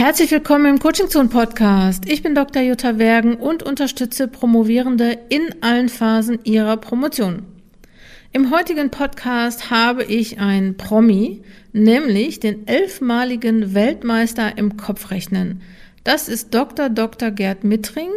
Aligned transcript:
Herzlich 0.00 0.30
willkommen 0.30 0.64
im 0.64 0.78
Coaching 0.78 1.10
Zone 1.10 1.28
Podcast. 1.28 2.10
Ich 2.10 2.22
bin 2.22 2.34
Dr. 2.34 2.62
Jutta 2.62 2.96
Wergen 2.96 3.34
und 3.34 3.62
unterstütze 3.62 4.28
Promovierende 4.28 5.18
in 5.28 5.56
allen 5.60 5.90
Phasen 5.90 6.38
ihrer 6.44 6.78
Promotion. 6.78 7.42
Im 8.32 8.50
heutigen 8.50 8.88
Podcast 8.88 9.70
habe 9.70 10.04
ich 10.04 10.40
ein 10.40 10.78
Promi, 10.78 11.42
nämlich 11.74 12.40
den 12.40 12.66
elfmaligen 12.66 13.74
Weltmeister 13.74 14.56
im 14.56 14.78
Kopfrechnen. 14.78 15.60
Das 16.02 16.30
ist 16.30 16.54
Dr. 16.54 16.88
Dr. 16.88 17.30
Gerd 17.30 17.64
Mittring 17.64 18.08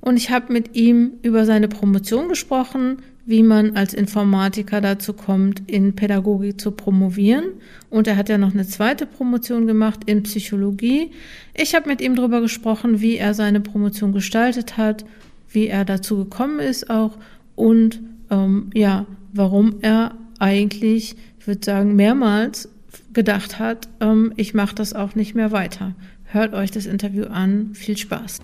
und 0.00 0.18
ich 0.18 0.30
habe 0.30 0.52
mit 0.52 0.76
ihm 0.76 1.14
über 1.22 1.44
seine 1.44 1.66
Promotion 1.66 2.28
gesprochen, 2.28 3.02
wie 3.24 3.42
man 3.42 3.76
als 3.76 3.94
Informatiker 3.94 4.80
dazu 4.80 5.12
kommt, 5.12 5.62
in 5.70 5.94
Pädagogik 5.94 6.60
zu 6.60 6.72
promovieren. 6.72 7.44
Und 7.88 8.06
er 8.06 8.16
hat 8.16 8.28
ja 8.28 8.38
noch 8.38 8.52
eine 8.52 8.66
zweite 8.66 9.06
Promotion 9.06 9.66
gemacht 9.66 10.00
in 10.06 10.24
Psychologie. 10.24 11.12
Ich 11.54 11.74
habe 11.74 11.88
mit 11.88 12.00
ihm 12.00 12.16
darüber 12.16 12.40
gesprochen, 12.40 13.00
wie 13.00 13.16
er 13.16 13.34
seine 13.34 13.60
Promotion 13.60 14.12
gestaltet 14.12 14.76
hat, 14.76 15.04
wie 15.50 15.68
er 15.68 15.84
dazu 15.84 16.16
gekommen 16.16 16.58
ist 16.58 16.90
auch 16.90 17.16
und 17.54 18.00
ähm, 18.30 18.70
ja, 18.74 19.06
warum 19.32 19.76
er 19.82 20.14
eigentlich, 20.38 21.16
ich 21.38 21.46
würde 21.46 21.64
sagen, 21.64 21.94
mehrmals 21.94 22.68
gedacht 23.12 23.58
hat, 23.58 23.88
ähm, 24.00 24.32
ich 24.36 24.54
mache 24.54 24.74
das 24.74 24.94
auch 24.94 25.14
nicht 25.14 25.34
mehr 25.34 25.52
weiter. 25.52 25.94
Hört 26.24 26.54
euch 26.54 26.70
das 26.70 26.86
Interview 26.86 27.26
an. 27.26 27.74
Viel 27.74 27.96
Spaß. 27.96 28.40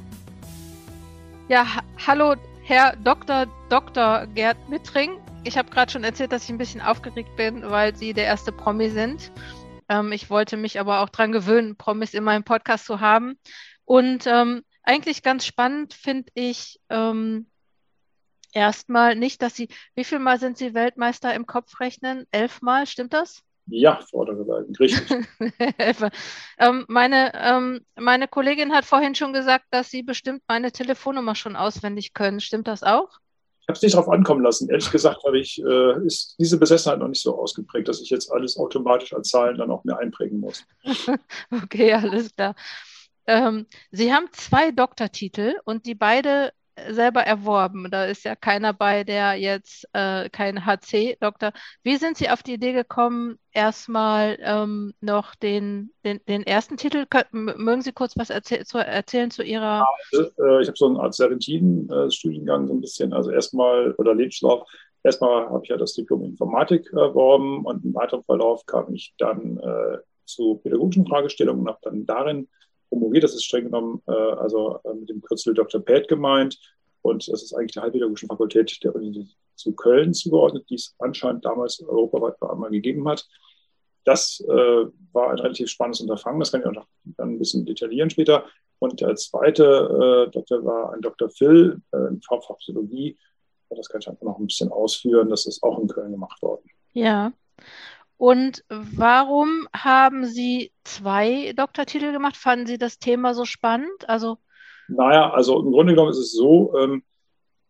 Ja, 1.48 1.64
ha 1.64 1.82
hallo 2.06 2.34
Herr 2.62 2.94
Dr. 3.02 3.46
Dr. 3.68 4.26
Gerd 4.28 4.56
Mittring. 4.70 5.20
Ich 5.44 5.58
habe 5.58 5.68
gerade 5.70 5.92
schon 5.92 6.02
erzählt, 6.02 6.32
dass 6.32 6.44
ich 6.44 6.48
ein 6.48 6.56
bisschen 6.56 6.80
aufgeregt 6.80 7.36
bin, 7.36 7.68
weil 7.68 7.94
Sie 7.94 8.14
der 8.14 8.24
erste 8.24 8.50
Promi 8.50 8.88
sind. 8.88 9.30
Ähm, 9.90 10.10
ich 10.10 10.30
wollte 10.30 10.56
mich 10.56 10.80
aber 10.80 11.00
auch 11.00 11.10
daran 11.10 11.32
gewöhnen, 11.32 11.76
Promis 11.76 12.14
in 12.14 12.24
meinem 12.24 12.44
Podcast 12.44 12.86
zu 12.86 13.00
haben. 13.00 13.38
Und 13.84 14.26
ähm, 14.26 14.62
eigentlich 14.82 15.22
ganz 15.22 15.44
spannend 15.44 15.92
finde 15.92 16.30
ich 16.32 16.80
ähm, 16.88 17.50
erstmal 18.52 19.16
nicht, 19.16 19.42
dass 19.42 19.54
Sie, 19.54 19.68
wie 19.94 20.04
viel 20.04 20.18
Mal 20.18 20.40
sind 20.40 20.56
Sie 20.56 20.72
Weltmeister 20.72 21.34
im 21.34 21.46
Kopfrechnen? 21.46 22.26
Elfmal, 22.30 22.86
stimmt 22.86 23.12
das? 23.12 23.42
Ja, 23.66 24.00
Vordergeweihten, 24.00 24.74
richtig. 24.76 25.26
ähm, 26.58 26.86
meine, 26.88 27.32
ähm, 27.34 27.84
meine 27.96 28.28
Kollegin 28.28 28.72
hat 28.72 28.86
vorhin 28.86 29.14
schon 29.14 29.34
gesagt, 29.34 29.66
dass 29.70 29.90
Sie 29.90 30.02
bestimmt 30.02 30.42
meine 30.48 30.72
Telefonnummer 30.72 31.34
schon 31.34 31.54
auswendig 31.54 32.14
können. 32.14 32.40
Stimmt 32.40 32.66
das 32.66 32.82
auch? 32.82 33.18
Ich 33.68 33.70
habe 33.70 33.76
es 33.76 33.82
nicht 33.82 33.96
darauf 33.96 34.08
ankommen 34.08 34.42
lassen. 34.42 34.70
Ehrlich 34.70 34.90
gesagt 34.90 35.24
habe 35.26 35.38
ich, 35.38 35.62
äh, 35.62 36.06
ist 36.06 36.36
diese 36.38 36.58
Besessenheit 36.58 37.00
noch 37.00 37.08
nicht 37.08 37.20
so 37.20 37.38
ausgeprägt, 37.38 37.86
dass 37.86 38.00
ich 38.00 38.08
jetzt 38.08 38.32
alles 38.32 38.56
automatisch 38.56 39.12
an 39.12 39.24
Zahlen 39.24 39.58
dann 39.58 39.70
auch 39.70 39.84
mir 39.84 39.98
einprägen 39.98 40.40
muss. 40.40 40.64
okay, 41.50 41.92
alles 41.92 42.34
klar. 42.34 42.54
Ähm, 43.26 43.66
Sie 43.90 44.10
haben 44.10 44.28
zwei 44.32 44.70
Doktortitel 44.70 45.56
und 45.66 45.84
die 45.84 45.94
beide 45.94 46.54
selber 46.90 47.22
erworben. 47.22 47.88
Da 47.90 48.04
ist 48.04 48.24
ja 48.24 48.34
keiner 48.36 48.72
bei, 48.72 49.04
der 49.04 49.34
jetzt 49.34 49.88
äh, 49.92 50.28
kein 50.30 50.64
HC-Doktor. 50.64 51.52
Wie 51.82 51.96
sind 51.96 52.16
Sie 52.16 52.30
auf 52.30 52.42
die 52.42 52.54
Idee 52.54 52.72
gekommen, 52.72 53.38
erstmal 53.52 54.38
ähm, 54.40 54.94
noch 55.00 55.34
den, 55.34 55.92
den, 56.04 56.20
den 56.28 56.42
ersten 56.42 56.76
Titel? 56.76 57.06
Mögen 57.32 57.82
Sie 57.82 57.92
kurz 57.92 58.16
was 58.16 58.30
erzähl 58.30 58.64
zu 58.64 58.78
erzählen 58.78 59.30
zu 59.30 59.42
Ihrer? 59.42 59.86
Also, 60.12 60.30
äh, 60.42 60.62
ich 60.62 60.68
habe 60.68 60.76
so 60.76 60.86
eine 60.88 61.00
Art 61.00 61.14
Serentiden-Studiengang 61.14 62.66
so 62.66 62.74
ein 62.74 62.80
bisschen. 62.80 63.12
Also 63.12 63.30
erstmal, 63.30 63.92
oder 63.98 64.14
Lebenslauf. 64.14 64.68
Erstmal 65.04 65.48
habe 65.48 65.60
ich 65.62 65.70
ja 65.70 65.76
das 65.76 65.94
Diplom 65.94 66.24
Informatik 66.24 66.92
erworben 66.92 67.64
und 67.64 67.84
im 67.84 67.94
weiteren 67.94 68.24
Verlauf 68.24 68.66
kam 68.66 68.92
ich 68.94 69.14
dann 69.18 69.58
äh, 69.58 69.98
zu 70.24 70.60
pädagogischen 70.62 71.06
Fragestellungen 71.06 71.62
und 71.62 71.68
habe 71.68 71.78
dann 71.82 72.04
darin 72.04 72.48
promoviert. 72.88 73.24
Das 73.24 73.34
ist 73.34 73.44
streng 73.44 73.64
genommen 73.64 74.02
äh, 74.06 74.12
also 74.12 74.80
äh, 74.84 74.94
mit 74.94 75.08
dem 75.08 75.20
Kürzel 75.22 75.54
Dr. 75.54 75.80
Pät 75.80 76.08
gemeint. 76.08 76.58
Und 77.08 77.28
das 77.28 77.42
ist 77.42 77.54
eigentlich 77.54 77.72
die 77.72 77.80
Heilpädagogischen 77.80 78.28
Fakultät 78.28 78.82
der 78.82 78.94
Universität 78.94 79.36
zu 79.54 79.74
Köln 79.74 80.14
zugeordnet, 80.14 80.70
die 80.70 80.76
es 80.76 80.94
anscheinend 80.98 81.44
damals 81.44 81.80
europaweit 81.82 82.34
einmal 82.42 82.70
gegeben 82.70 83.08
hat. 83.08 83.26
Das 84.04 84.40
äh, 84.48 84.86
war 85.12 85.30
ein 85.30 85.38
relativ 85.38 85.68
spannendes 85.68 86.00
Unterfangen. 86.00 86.40
Das 86.40 86.52
kann 86.52 86.60
ich 86.60 86.66
auch 86.66 86.72
noch 86.72 86.86
dann 87.04 87.34
ein 87.34 87.38
bisschen 87.38 87.66
detaillieren 87.66 88.08
später. 88.08 88.44
Und 88.78 89.00
der 89.00 89.16
zweite 89.16 90.28
äh, 90.28 90.30
Doktor 90.30 90.64
war 90.64 90.92
ein 90.92 91.00
Dr. 91.00 91.28
Phil 91.28 91.82
äh, 91.92 92.08
in 92.08 92.20
Psychologie. 92.20 93.18
Das 93.70 93.88
kann 93.88 94.00
ich 94.00 94.08
einfach 94.08 94.22
noch 94.22 94.38
ein 94.38 94.46
bisschen 94.46 94.70
ausführen. 94.70 95.28
Das 95.28 95.46
ist 95.46 95.62
auch 95.62 95.78
in 95.78 95.88
Köln 95.88 96.12
gemacht 96.12 96.40
worden. 96.40 96.64
Ja. 96.92 97.32
Und 98.16 98.64
warum 98.68 99.68
haben 99.74 100.24
Sie 100.24 100.72
zwei 100.84 101.52
Doktortitel 101.54 102.12
gemacht? 102.12 102.36
Fanden 102.36 102.66
Sie 102.66 102.78
das 102.78 102.98
Thema 102.98 103.34
so 103.34 103.44
spannend? 103.44 104.08
Also 104.08 104.38
naja, 104.88 105.30
also 105.30 105.60
im 105.60 105.70
Grunde 105.70 105.92
genommen 105.92 106.10
ist 106.10 106.18
es 106.18 106.32
so, 106.32 106.76
ähm, 106.76 107.02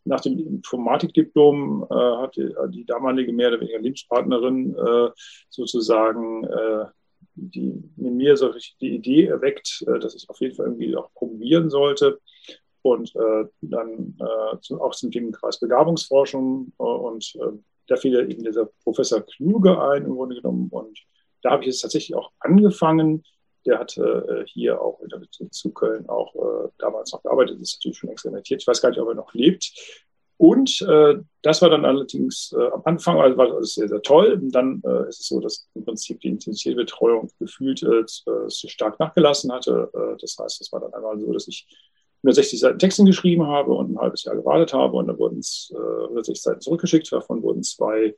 nach 0.05 0.21
dem 0.21 0.39
Informatikdiplom 0.39 1.87
äh, 1.91 1.95
hat 1.95 2.37
die, 2.37 2.55
die, 2.71 2.85
damalige 2.87 3.33
mehr 3.33 3.49
oder 3.49 3.61
weniger 3.61 3.79
Lebenspartnerin 3.79 4.75
äh, 4.75 5.11
sozusagen 5.51 6.45
äh, 6.45 6.87
die, 7.35 7.75
in 7.97 8.17
mir 8.17 8.37
so 8.37 8.53
die 8.81 8.95
Idee 8.95 9.27
erweckt, 9.27 9.85
äh, 9.87 9.99
dass 9.99 10.15
ich 10.15 10.29
auf 10.31 10.41
jeden 10.41 10.55
Fall 10.55 10.67
irgendwie 10.67 10.97
auch 10.97 11.13
promovieren 11.13 11.69
sollte. 11.71 12.21
Und 12.83 13.15
äh, 13.17 13.45
dann 13.61 14.17
äh, 14.19 14.59
zu, 14.61 14.81
auch 14.81 14.95
zum 14.95 15.11
Themenkreis 15.11 15.61
Begabungsforschung 15.61 16.73
und 16.77 17.39
da 17.89 17.97
fiel 17.97 18.15
eben 18.31 18.45
dieser 18.45 18.67
Professor 18.85 19.21
Kluge 19.21 19.81
ein 19.83 20.05
im 20.05 20.15
Grunde 20.15 20.37
genommen. 20.37 20.69
Und 20.71 20.99
da 21.43 21.51
habe 21.51 21.65
ich 21.65 21.71
es 21.71 21.81
tatsächlich 21.81 22.17
auch 22.17 22.31
angefangen. 22.39 23.25
Der 23.69 23.79
hatte 23.79 24.27
äh, 24.29 24.49
hier 24.49 24.81
auch 24.81 25.01
in 25.01 25.09
der 25.11 25.19
Beziehung 25.19 25.53
zu 25.53 25.71
Köln 25.73 26.09
auch 26.09 26.35
äh, 26.35 26.69
damals 26.79 27.13
noch 27.13 27.23
gearbeitet, 27.23 27.61
ist 27.61 27.77
natürlich 27.77 27.99
schon 27.99 28.09
experimentiert. 28.09 28.63
Ich 28.63 28.67
weiß 28.67 28.81
gar 28.81 28.89
nicht, 28.89 28.99
ob 28.99 29.09
er 29.09 29.15
noch 29.15 29.35
lebt. 29.35 29.73
Und 30.39 30.81
äh, 30.83 31.17
das 31.43 31.61
war 31.61 31.69
dann 31.69 31.85
allerdings 31.85 32.55
äh, 32.57 32.71
am 32.73 32.83
Anfang 32.85 33.21
also 33.21 33.37
war 33.37 33.49
das 33.61 33.75
sehr, 33.75 33.89
sehr 33.89 34.01
toll. 34.01 34.39
Und 34.41 34.53
dann 34.53 34.81
äh, 34.87 35.09
ist 35.09 35.21
es 35.21 35.27
so, 35.27 35.41
dass 35.41 35.69
im 35.75 35.85
Prinzip 35.85 36.21
die 36.21 36.29
intensive 36.29 36.77
Betreuung 36.77 37.29
gefühlt 37.39 37.83
äh, 37.83 38.01
äh 38.01 38.49
stark 38.49 38.99
nachgelassen 39.01 39.53
hatte. 39.53 39.91
Äh, 39.93 40.17
das 40.21 40.39
heißt, 40.39 40.61
es 40.63 40.73
war 40.73 40.81
dann 40.81 40.95
einmal 40.95 41.19
so, 41.19 41.31
dass 41.33 41.49
ich 41.49 41.67
160 42.23 42.61
Seiten 42.61 42.79
Texten 42.79 43.05
geschrieben 43.05 43.47
habe 43.47 43.73
und 43.73 43.93
ein 43.93 43.99
halbes 43.99 44.25
Jahr 44.25 44.37
gewartet 44.37 44.73
habe 44.73 44.97
und 44.97 45.09
dann 45.09 45.19
wurden 45.19 45.41
es 45.41 45.73
äh, 45.75 46.05
160 46.05 46.43
Seiten 46.43 46.61
zurückgeschickt, 46.61 47.13
davon 47.13 47.43
wurden 47.43 47.63
zwei 47.63 48.15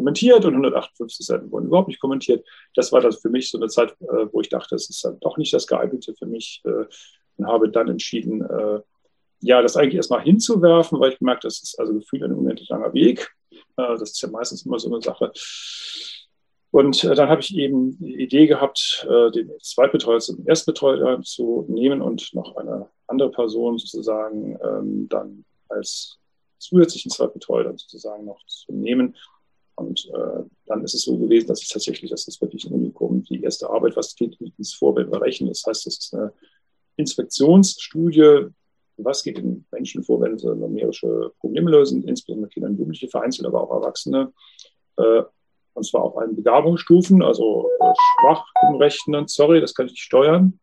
kommentiert 0.00 0.46
und 0.46 0.54
158 0.54 1.26
Seiten 1.26 1.52
wurden 1.52 1.66
überhaupt 1.66 1.88
nicht 1.88 2.00
kommentiert. 2.00 2.46
Das 2.74 2.90
war 2.90 3.02
dann 3.02 3.12
für 3.12 3.28
mich 3.28 3.50
so 3.50 3.58
eine 3.58 3.68
Zeit, 3.68 3.92
äh, 4.00 4.26
wo 4.32 4.40
ich 4.40 4.48
dachte, 4.48 4.74
das 4.74 4.88
ist 4.88 5.04
dann 5.04 5.20
doch 5.20 5.36
nicht 5.36 5.52
das 5.52 5.66
geeignete 5.66 6.14
für 6.14 6.24
mich 6.24 6.62
äh, 6.64 6.86
und 7.36 7.46
habe 7.46 7.68
dann 7.68 7.88
entschieden, 7.88 8.40
äh, 8.42 8.80
ja, 9.42 9.60
das 9.60 9.76
eigentlich 9.76 9.96
erstmal 9.96 10.22
hinzuwerfen, 10.22 10.98
weil 10.98 11.12
ich 11.12 11.18
gemerkt, 11.18 11.44
das 11.44 11.62
ist 11.62 11.78
also 11.78 11.92
gefühlt 11.94 12.22
ein 12.22 12.32
unendlich 12.32 12.68
langer 12.70 12.92
Weg. 12.94 13.30
Das 13.76 14.02
ist 14.02 14.20
ja 14.20 14.28
meistens 14.28 14.66
immer 14.66 14.78
so 14.78 14.92
eine 14.92 15.00
Sache. 15.00 15.32
Und 16.70 17.02
dann 17.04 17.28
habe 17.28 17.40
ich 17.40 17.56
eben 17.56 17.98
die 17.98 18.22
Idee 18.22 18.46
gehabt, 18.46 19.06
den 19.34 19.50
Zweitbetreuer 19.62 20.20
zum 20.20 20.46
Erstbetreuer 20.46 21.22
zu 21.22 21.64
nehmen 21.68 22.02
und 22.02 22.34
noch 22.34 22.56
eine 22.56 22.90
andere 23.06 23.30
Person 23.30 23.78
sozusagen 23.78 24.58
ähm, 24.62 25.08
dann 25.08 25.46
als 25.70 26.20
zusätzlichen 26.58 27.10
Zweitbetreuer 27.10 27.72
sozusagen 27.76 28.26
noch 28.26 28.44
zu 28.46 28.72
nehmen. 28.72 29.16
Und 29.76 30.10
äh, 30.12 30.44
dann 30.66 30.84
ist 30.84 30.94
es 30.94 31.02
so 31.02 31.16
gewesen, 31.16 31.48
dass 31.48 31.62
es 31.62 31.68
tatsächlich, 31.68 32.10
das 32.10 32.28
ist 32.28 32.40
wirklich 32.40 32.64
ein 32.66 32.72
Unikum, 32.72 33.22
die 33.24 33.42
erste 33.42 33.70
Arbeit, 33.70 33.96
was 33.96 34.14
geht 34.14 34.38
ins 34.40 34.74
Vorbild 34.74 35.10
berechnen. 35.10 35.48
Das 35.48 35.64
heißt, 35.66 35.86
das 35.86 35.98
ist 35.98 36.14
eine 36.14 36.32
Inspektionsstudie, 36.96 38.48
was 38.98 39.22
geht 39.22 39.38
den 39.38 39.64
Menschen 39.70 40.02
vor, 40.02 40.20
wenn 40.20 40.38
sie 40.38 40.54
numerische 40.54 41.32
Probleme 41.40 41.70
lösen, 41.70 42.06
insbesondere 42.06 42.50
Kinder 42.50 42.68
und 42.68 42.76
Jugendliche 42.76 43.08
vereinzelt, 43.08 43.46
aber 43.46 43.62
auch 43.62 43.82
Erwachsene. 43.82 44.32
Äh, 44.98 45.22
und 45.72 45.84
zwar 45.84 46.02
auf 46.02 46.18
allen 46.18 46.36
Begabungsstufen, 46.36 47.22
also 47.22 47.70
äh, 47.80 47.92
schwach 48.20 48.44
im 48.68 48.76
Rechnen. 48.76 49.28
Sorry, 49.28 49.60
das 49.60 49.74
kann 49.74 49.86
ich 49.86 49.92
nicht 49.92 50.02
steuern. 50.02 50.58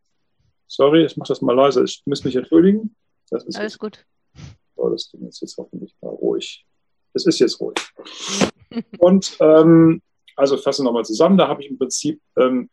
Sorry, 0.68 1.04
ich 1.04 1.16
mache 1.16 1.28
das 1.28 1.40
mal 1.40 1.54
leise. 1.54 1.82
Ich 1.82 2.02
muss 2.04 2.24
mich 2.24 2.36
entschuldigen. 2.36 2.94
Alles 3.30 3.78
gut. 3.78 4.04
So, 4.76 4.88
das 4.90 5.10
Ding 5.10 5.26
ist 5.26 5.40
jetzt 5.40 5.56
hoffentlich 5.56 5.94
mal 6.00 6.10
ruhig. 6.10 6.64
Es 7.14 7.26
ist 7.26 7.38
jetzt 7.38 7.60
ruhig. 7.60 7.76
Und 8.98 9.36
ähm, 9.40 10.02
also 10.36 10.56
fassen 10.56 10.82
wir 10.82 10.90
nochmal 10.90 11.04
zusammen. 11.04 11.36
Da 11.36 11.48
habe 11.48 11.62
ich 11.62 11.70
im 11.70 11.78
Prinzip 11.78 12.20
ähm, 12.36 12.70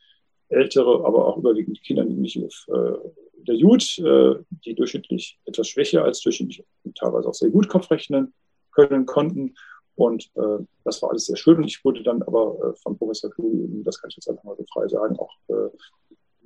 ältere, 0.49 1.05
aber 1.05 1.27
auch 1.27 1.37
überwiegend 1.37 1.81
Kinder, 1.81 2.03
auf 2.03 2.65
äh, 2.67 3.09
der 3.47 3.55
Jud, 3.55 3.97
äh, 3.99 4.35
die 4.65 4.75
durchschnittlich 4.75 5.39
etwas 5.45 5.67
schwächer 5.67 6.03
als 6.03 6.21
durchschnittlich 6.21 6.63
und 6.83 6.97
teilweise 6.97 7.27
auch 7.27 7.33
sehr 7.33 7.49
gut 7.49 7.69
Kopf 7.69 7.89
rechnen 7.89 8.33
können 8.71 9.05
konnten. 9.05 9.55
Und 9.95 10.29
äh, 10.35 10.63
das 10.83 11.01
war 11.01 11.11
alles 11.11 11.25
sehr 11.25 11.37
schön. 11.37 11.57
Und 11.57 11.65
ich 11.65 11.83
wurde 11.85 12.03
dann 12.03 12.21
aber 12.23 12.57
äh, 12.59 12.77
von 12.81 12.97
Professor 12.97 13.31
Kluge, 13.31 13.67
das 13.83 13.99
kann 13.99 14.09
ich 14.09 14.17
jetzt 14.17 14.29
einfach 14.29 14.43
mal 14.43 14.57
so 14.57 14.65
frei 14.71 14.87
sagen, 14.87 15.17
auch 15.17 15.33
äh, 15.47 15.69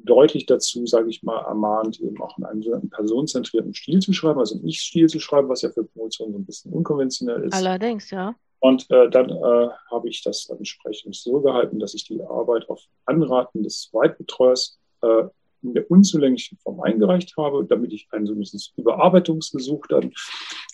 deutlich 0.04 0.46
dazu, 0.46 0.86
sage 0.86 1.10
ich 1.10 1.24
mal, 1.24 1.42
ermahnt, 1.46 2.00
eben 2.00 2.22
auch 2.22 2.38
in 2.38 2.46
einem 2.46 2.62
so 2.62 2.80
personenzentrierten 2.90 3.74
Stil 3.74 4.00
zu 4.00 4.14
schreiben, 4.14 4.40
also 4.40 4.58
nicht 4.60 4.82
Stil 4.82 5.08
zu 5.08 5.20
schreiben, 5.20 5.50
was 5.50 5.62
ja 5.62 5.70
für 5.70 5.84
Promotion 5.84 6.32
so 6.32 6.38
ein 6.38 6.46
bisschen 6.46 6.72
unkonventionell 6.74 7.44
ist. 7.44 7.54
Allerdings, 7.54 8.10
ja. 8.10 8.36
Und 8.60 8.90
äh, 8.92 9.10
dann 9.10 9.30
äh, 9.30 9.70
habe 9.90 10.10
ich 10.10 10.22
das 10.24 10.50
entsprechend 10.50 11.16
so 11.16 11.40
gehalten, 11.42 11.80
dass 11.80 11.94
ich 11.94 12.06
die 12.06 12.22
Arbeit 12.22 12.68
auf 12.70 12.82
Anraten 13.06 13.64
des 13.64 13.90
Zweitbetreuers 13.90 14.80
äh, 15.02 15.24
in 15.62 15.74
der 15.74 15.90
unzulänglichen 15.90 16.58
Form 16.58 16.82
eingereicht 16.82 17.36
habe, 17.38 17.66
damit 17.66 17.94
ich 17.94 18.08
ein 18.12 18.26
sogenanntes 18.26 18.74
Überarbeitungsgesuch 18.78 19.88
dann 19.88 20.12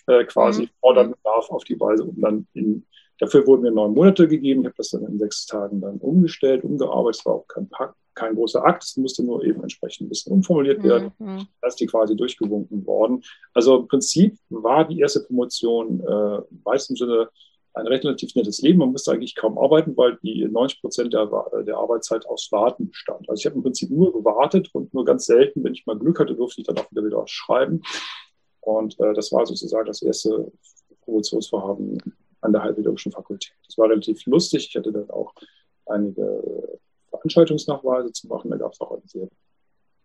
äh, 0.08 0.24
quasi 0.26 0.64
mhm. 0.64 0.70
fordern 0.80 1.16
darf 1.24 1.50
auf 1.50 1.64
die 1.64 1.80
Weise, 1.80 2.04
um 2.04 2.20
dann 2.20 2.48
in 2.54 2.86
Dafür 3.18 3.48
wurden 3.48 3.62
mir 3.62 3.72
neun 3.72 3.94
Monate 3.94 4.28
gegeben. 4.28 4.62
Ich 4.62 4.68
habe 4.68 4.76
das 4.78 4.90
dann 4.90 5.06
in 5.06 5.18
sechs 5.18 5.46
Tagen 5.46 5.80
dann 5.80 5.98
umgestellt, 5.98 6.64
umgearbeitet. 6.64 7.20
Es 7.22 7.26
war 7.26 7.36
auch 7.36 7.48
kein, 7.48 7.70
kein 8.16 8.36
großer 8.36 8.66
Akt. 8.66 8.84
Es 8.84 8.98
musste 8.98 9.24
nur 9.24 9.44
eben 9.44 9.62
entsprechend 9.62 10.08
ein 10.08 10.10
bisschen 10.10 10.34
umformuliert 10.34 10.84
werden. 10.84 11.12
Mhm. 11.20 11.48
Da 11.62 11.68
ist 11.68 11.80
die 11.80 11.86
quasi 11.86 12.16
durchgewunken 12.16 12.86
worden. 12.86 13.24
Also 13.54 13.80
im 13.80 13.88
Prinzip 13.88 14.38
war 14.50 14.88
die 14.88 15.00
erste 15.00 15.22
Promotion 15.22 16.00
äh, 16.00 16.38
im 16.50 16.62
weitesten 16.64 16.96
Sinne 16.96 17.30
ein 17.76 17.88
relativ 17.88 18.34
nettes 18.36 18.62
Leben. 18.62 18.80
Man 18.80 18.92
musste 18.92 19.12
eigentlich 19.12 19.36
kaum 19.36 19.58
arbeiten, 19.58 19.96
weil 19.98 20.18
die 20.24 20.46
90 20.46 20.82
Prozent 20.82 21.14
der, 21.14 21.30
der 21.66 21.78
Arbeitszeit 21.78 22.26
aus 22.26 22.50
Warten 22.52 22.90
bestand. 22.90 23.30
Also 23.30 23.40
ich 23.40 23.46
habe 23.46 23.58
im 23.58 23.64
Prinzip 23.64 23.90
nur 23.90 24.14
gewartet 24.14 24.70
und 24.74 24.94
nur 24.94 25.04
ganz 25.04 25.26
selten, 25.26 25.64
wenn 25.64 25.74
ich 25.74 25.86
mal 25.86 25.98
Glück 25.98 26.20
hatte, 26.20 26.36
durfte 26.36 26.62
ich 26.62 26.68
dann 26.68 26.78
auch 26.78 26.90
wieder 26.90 27.06
wieder 27.06 27.24
schreiben. 27.28 27.82
Und 28.62 29.00
äh, 29.00 29.14
das 29.14 29.32
war 29.32 29.46
sozusagen 29.46 29.86
das 29.86 30.02
erste 30.02 30.52
Promotionsvorhaben 31.02 31.98
an 32.42 32.54
der 32.54 32.64
Heilpädagogischen 32.64 33.12
Fakultät. 33.12 33.54
Das 33.68 33.78
war 33.78 33.90
relativ 33.90 34.26
lustig. 34.26 34.68
Ich 34.70 34.76
hatte 34.76 34.92
dann 34.92 35.10
auch 35.10 35.34
einige 35.86 36.80
Veranstaltungsnachweise 37.18 38.12
zu 38.12 38.28
machen. 38.28 38.52
Da 38.52 38.58
gab 38.58 38.74
es 38.74 38.82
auch 38.82 38.92
einen 38.92 39.08
sehr, 39.08 39.28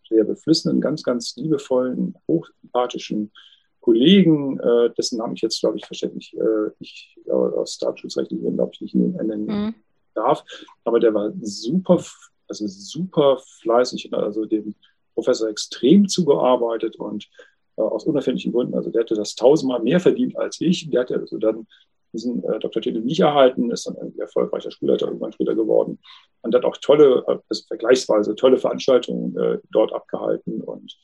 sehr 0.09 0.25
beflissenen, 0.25 0.81
ganz, 0.81 1.03
ganz 1.03 1.37
liebevollen, 1.37 2.17
hochsympathischen 2.29 3.33
Kollegen, 3.81 4.59
äh, 4.61 4.91
dessen 4.97 5.19
Namen 5.19 5.35
ich 5.35 5.43
jetzt, 5.43 5.61
glaube 5.61 5.79
ich, 5.79 5.87
verständlich 5.87 6.37
äh, 6.37 6.71
ich, 6.81 7.17
äh, 7.27 7.31
aus 7.31 7.79
datenschutzrechtlichen 7.79 8.43
Gründen, 8.43 8.59
glaube 8.59 8.73
ich, 8.75 8.81
nicht 8.81 8.95
nennen 8.95 9.47
mhm. 9.47 9.75
darf. 10.15 10.45
Aber 10.85 11.01
der 11.01 11.15
war 11.15 11.33
super, 11.41 12.03
also 12.49 12.67
super 12.67 13.41
fleißig, 13.63 14.13
also 14.13 14.45
dem 14.45 14.75
Professor 15.15 15.49
extrem 15.49 16.09
zugearbeitet 16.09 16.97
und 16.97 17.29
äh, 17.77 17.83
aus 17.83 18.05
unerfindlichen 18.05 18.53
Gründen, 18.53 18.75
also 18.75 18.91
der 18.91 19.03
hätte 19.03 19.15
das 19.15 19.35
tausendmal 19.35 19.83
mehr 19.83 20.01
verdient 20.01 20.37
als 20.37 20.61
ich. 20.61 20.91
Der 20.91 21.01
hatte 21.01 21.19
also 21.19 21.39
dann 21.39 21.67
diesen 22.13 22.45
äh, 22.45 22.59
Doktortitel 22.59 23.01
nicht 23.01 23.21
erhalten, 23.21 23.71
ist 23.71 23.87
dann 23.87 23.97
irgendwie 23.97 24.21
erfolgreicher 24.21 24.71
Schulleiter 24.71 25.07
irgendwann 25.07 25.33
später 25.33 25.55
geworden 25.55 25.99
und 26.43 26.55
hat 26.55 26.65
auch 26.65 26.77
tolle, 26.77 27.25
also 27.27 27.63
vergleichsweise 27.69 28.35
tolle 28.35 28.59
Veranstaltungen 28.59 29.37
äh, 29.37 29.59
dort 29.71 29.93
abgehalten 29.93 30.61
und 30.61 30.97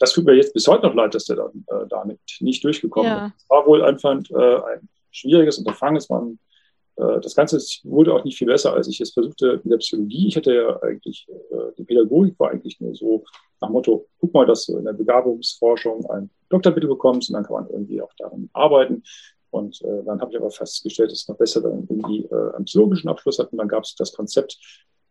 das 0.00 0.14
tut 0.14 0.24
mir 0.24 0.34
jetzt 0.34 0.54
bis 0.54 0.66
heute 0.66 0.86
noch 0.86 0.94
leid, 0.94 1.14
dass 1.14 1.26
der 1.26 1.36
dann 1.36 1.64
äh, 1.68 1.86
damit 1.88 2.18
nicht 2.40 2.64
durchgekommen 2.64 3.10
ja. 3.10 3.26
ist. 3.26 3.42
Es 3.42 3.50
war 3.50 3.66
wohl 3.66 3.84
einfach 3.84 4.18
äh, 4.30 4.72
ein 4.72 4.88
schwieriges 5.10 5.58
Unterfangen. 5.58 5.98
Es 5.98 6.08
war 6.08 6.22
ein, 6.22 6.38
äh, 6.96 7.20
das 7.20 7.36
Ganze 7.36 7.58
wurde 7.84 8.14
auch 8.14 8.24
nicht 8.24 8.38
viel 8.38 8.46
besser, 8.46 8.72
als 8.72 8.88
ich 8.88 8.98
es 9.00 9.12
versuchte 9.12 9.60
in 9.62 9.70
der 9.70 9.76
Psychologie. 9.76 10.28
Ich 10.28 10.36
hatte 10.36 10.54
ja 10.54 10.82
eigentlich, 10.82 11.28
äh, 11.28 11.72
die 11.76 11.84
Pädagogik 11.84 12.40
war 12.40 12.50
eigentlich 12.50 12.80
nur 12.80 12.94
so 12.94 13.24
nach 13.60 13.68
Motto, 13.68 14.06
guck 14.18 14.32
mal, 14.32 14.46
dass 14.46 14.64
du 14.64 14.78
in 14.78 14.86
der 14.86 14.94
Begabungsforschung 14.94 16.06
ein 16.06 16.30
Doktortitel 16.48 16.88
bekommst 16.88 17.28
und 17.28 17.34
dann 17.34 17.44
kann 17.44 17.56
man 17.56 17.68
irgendwie 17.68 18.00
auch 18.00 18.12
daran 18.16 18.48
arbeiten. 18.54 19.02
Und 19.50 19.82
äh, 19.82 20.04
dann 20.04 20.20
habe 20.20 20.30
ich 20.30 20.38
aber 20.38 20.50
festgestellt, 20.50 21.10
dass 21.10 21.22
es 21.22 21.28
noch 21.28 21.36
besser 21.36 21.60
dann 21.60 21.86
irgendwie 21.88 22.24
äh, 22.24 22.54
einen 22.54 22.64
psychologischen 22.64 23.08
Abschluss 23.08 23.38
hat. 23.38 23.52
Und 23.52 23.58
dann 23.58 23.68
gab 23.68 23.84
es 23.84 23.94
das 23.96 24.12
Konzept, 24.12 24.58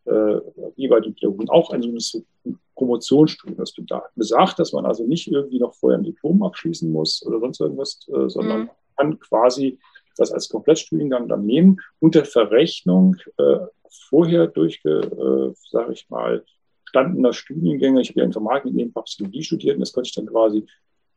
äh, 0.05 0.39
wie 0.75 0.87
bei 0.87 0.99
den 0.99 1.13
Pädagogen 1.13 1.49
auch 1.49 1.71
ein, 1.71 1.81
so 1.99 2.23
ein 2.45 2.59
Promotionsstudium. 2.75 3.57
Das 3.57 3.73
besagt, 4.15 4.59
dass 4.59 4.73
man 4.73 4.85
also 4.85 5.05
nicht 5.05 5.27
irgendwie 5.27 5.59
noch 5.59 5.75
vorher 5.75 5.99
ein 5.99 6.03
Diplom 6.03 6.43
abschließen 6.43 6.91
muss 6.91 7.25
oder 7.25 7.39
sonst 7.39 7.59
irgendwas, 7.59 8.07
äh, 8.07 8.29
sondern 8.29 8.61
mhm. 8.61 8.69
kann 8.95 9.19
quasi 9.19 9.79
das 10.17 10.31
als 10.31 10.49
Komplettstudiengang 10.49 11.27
dann 11.27 11.45
nehmen, 11.45 11.79
unter 11.99 12.25
Verrechnung 12.25 13.15
äh, 13.37 13.59
vorher 14.09 14.47
durchge, 14.47 14.99
äh, 14.99 15.53
sage 15.69 15.93
ich 15.93 16.09
mal, 16.09 16.43
standener 16.85 17.33
Studiengänge. 17.33 18.01
Ich 18.01 18.09
habe 18.09 18.19
ja 18.19 18.25
Informatik 18.25 18.73
nebenfach 18.73 19.05
Psychologie 19.05 19.43
studiert 19.43 19.75
und 19.75 19.81
das 19.81 19.93
konnte 19.93 20.07
ich 20.07 20.15
dann 20.15 20.25
quasi 20.25 20.65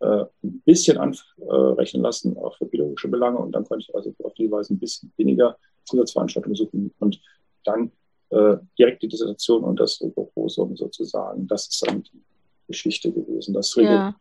äh, 0.03 0.25
ein 0.43 0.63
bisschen 0.65 0.99
anrechnen 0.99 2.03
lassen, 2.03 2.37
auch 2.37 2.57
für 2.57 2.67
pädagogische 2.67 3.09
Belange. 3.09 3.39
Und 3.39 3.53
dann 3.53 3.65
konnte 3.65 3.87
ich 3.89 3.95
also 3.95 4.15
auf 4.25 4.35
die 4.35 4.51
Weise 4.51 4.75
ein 4.75 4.79
bisschen 4.79 5.13
weniger 5.17 5.57
Zusatzveranstaltungen 5.85 6.57
suchen 6.57 6.93
und 6.99 7.21
dann 7.65 7.93
äh, 8.31 8.57
direkt 8.79 9.03
die 9.03 9.09
Dissertation 9.09 9.63
und 9.63 9.79
das 9.79 9.99
Proposum 9.99 10.77
sozusagen. 10.77 11.47
Das 11.47 11.69
ist 11.69 11.87
dann 11.87 12.03
die 12.03 12.23
Geschichte 12.67 13.13
gewesen. 13.13 13.55
Das 13.55 13.75
ja. 13.77 14.15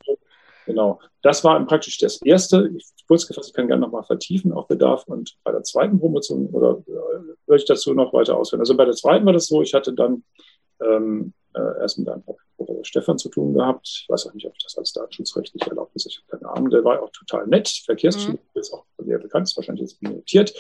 Genau. 0.68 1.00
Das 1.24 1.44
war 1.44 1.66
praktisch 1.66 1.98
das 1.98 2.22
erste. 2.22 2.70
Ich, 2.78 2.86
kurz 3.08 3.26
gefasst, 3.28 3.50
ich 3.50 3.54
kann 3.54 3.68
gerne 3.68 3.82
nochmal 3.82 4.04
vertiefen 4.04 4.52
auf 4.52 4.68
Bedarf. 4.68 5.06
Und 5.08 5.36
bei 5.44 5.52
der 5.52 5.64
zweiten 5.64 6.00
Promotion 6.00 6.48
oder 6.48 6.84
äh, 6.88 6.92
würde 7.48 7.62
ich 7.62 7.66
dazu 7.66 7.94
noch 7.94 8.14
weiter 8.14 8.38
ausführen. 8.38 8.62
Also 8.62 8.78
bei 8.78 8.86
der 8.86 8.94
zweiten 8.94 9.26
war 9.26 9.34
das 9.34 9.48
so, 9.48 9.62
ich 9.62 9.74
hatte 9.74 9.94
dann 9.94 10.24
ähm, 10.82 11.34
äh, 11.54 11.80
erst 11.82 12.00
mit 12.00 12.10
einem 12.10 12.24
Professor 12.24 12.84
Stefan 12.84 13.18
zu 13.18 13.30
tun 13.30 13.54
gehabt. 13.54 13.88
Ich 13.88 14.10
weiß 14.10 14.28
auch 14.28 14.34
nicht, 14.34 14.48
ob 14.48 14.58
das 14.60 14.78
als 14.78 14.94
datenschutzrechtlich 14.94 15.66
erlaubt 15.68 15.96
ist. 15.96 16.08
Ich 16.08 16.18
habe 16.18 16.40
keine 16.40 16.52
Ahnung. 16.52 16.70
Der 16.70 16.84
war 16.84 17.02
auch 17.02 17.12
total 17.12 17.48
nett. 17.48 17.68
Verkehrschirurg 17.86 18.40
mhm. 18.54 18.60
ist 18.60 18.74
auch 18.74 18.86
sehr 18.98 19.20
bekannt, 19.20 19.48
ist 19.48 19.58
wahrscheinlich 19.58 19.90
jetzt 19.90 20.02
notiert. 20.02 20.54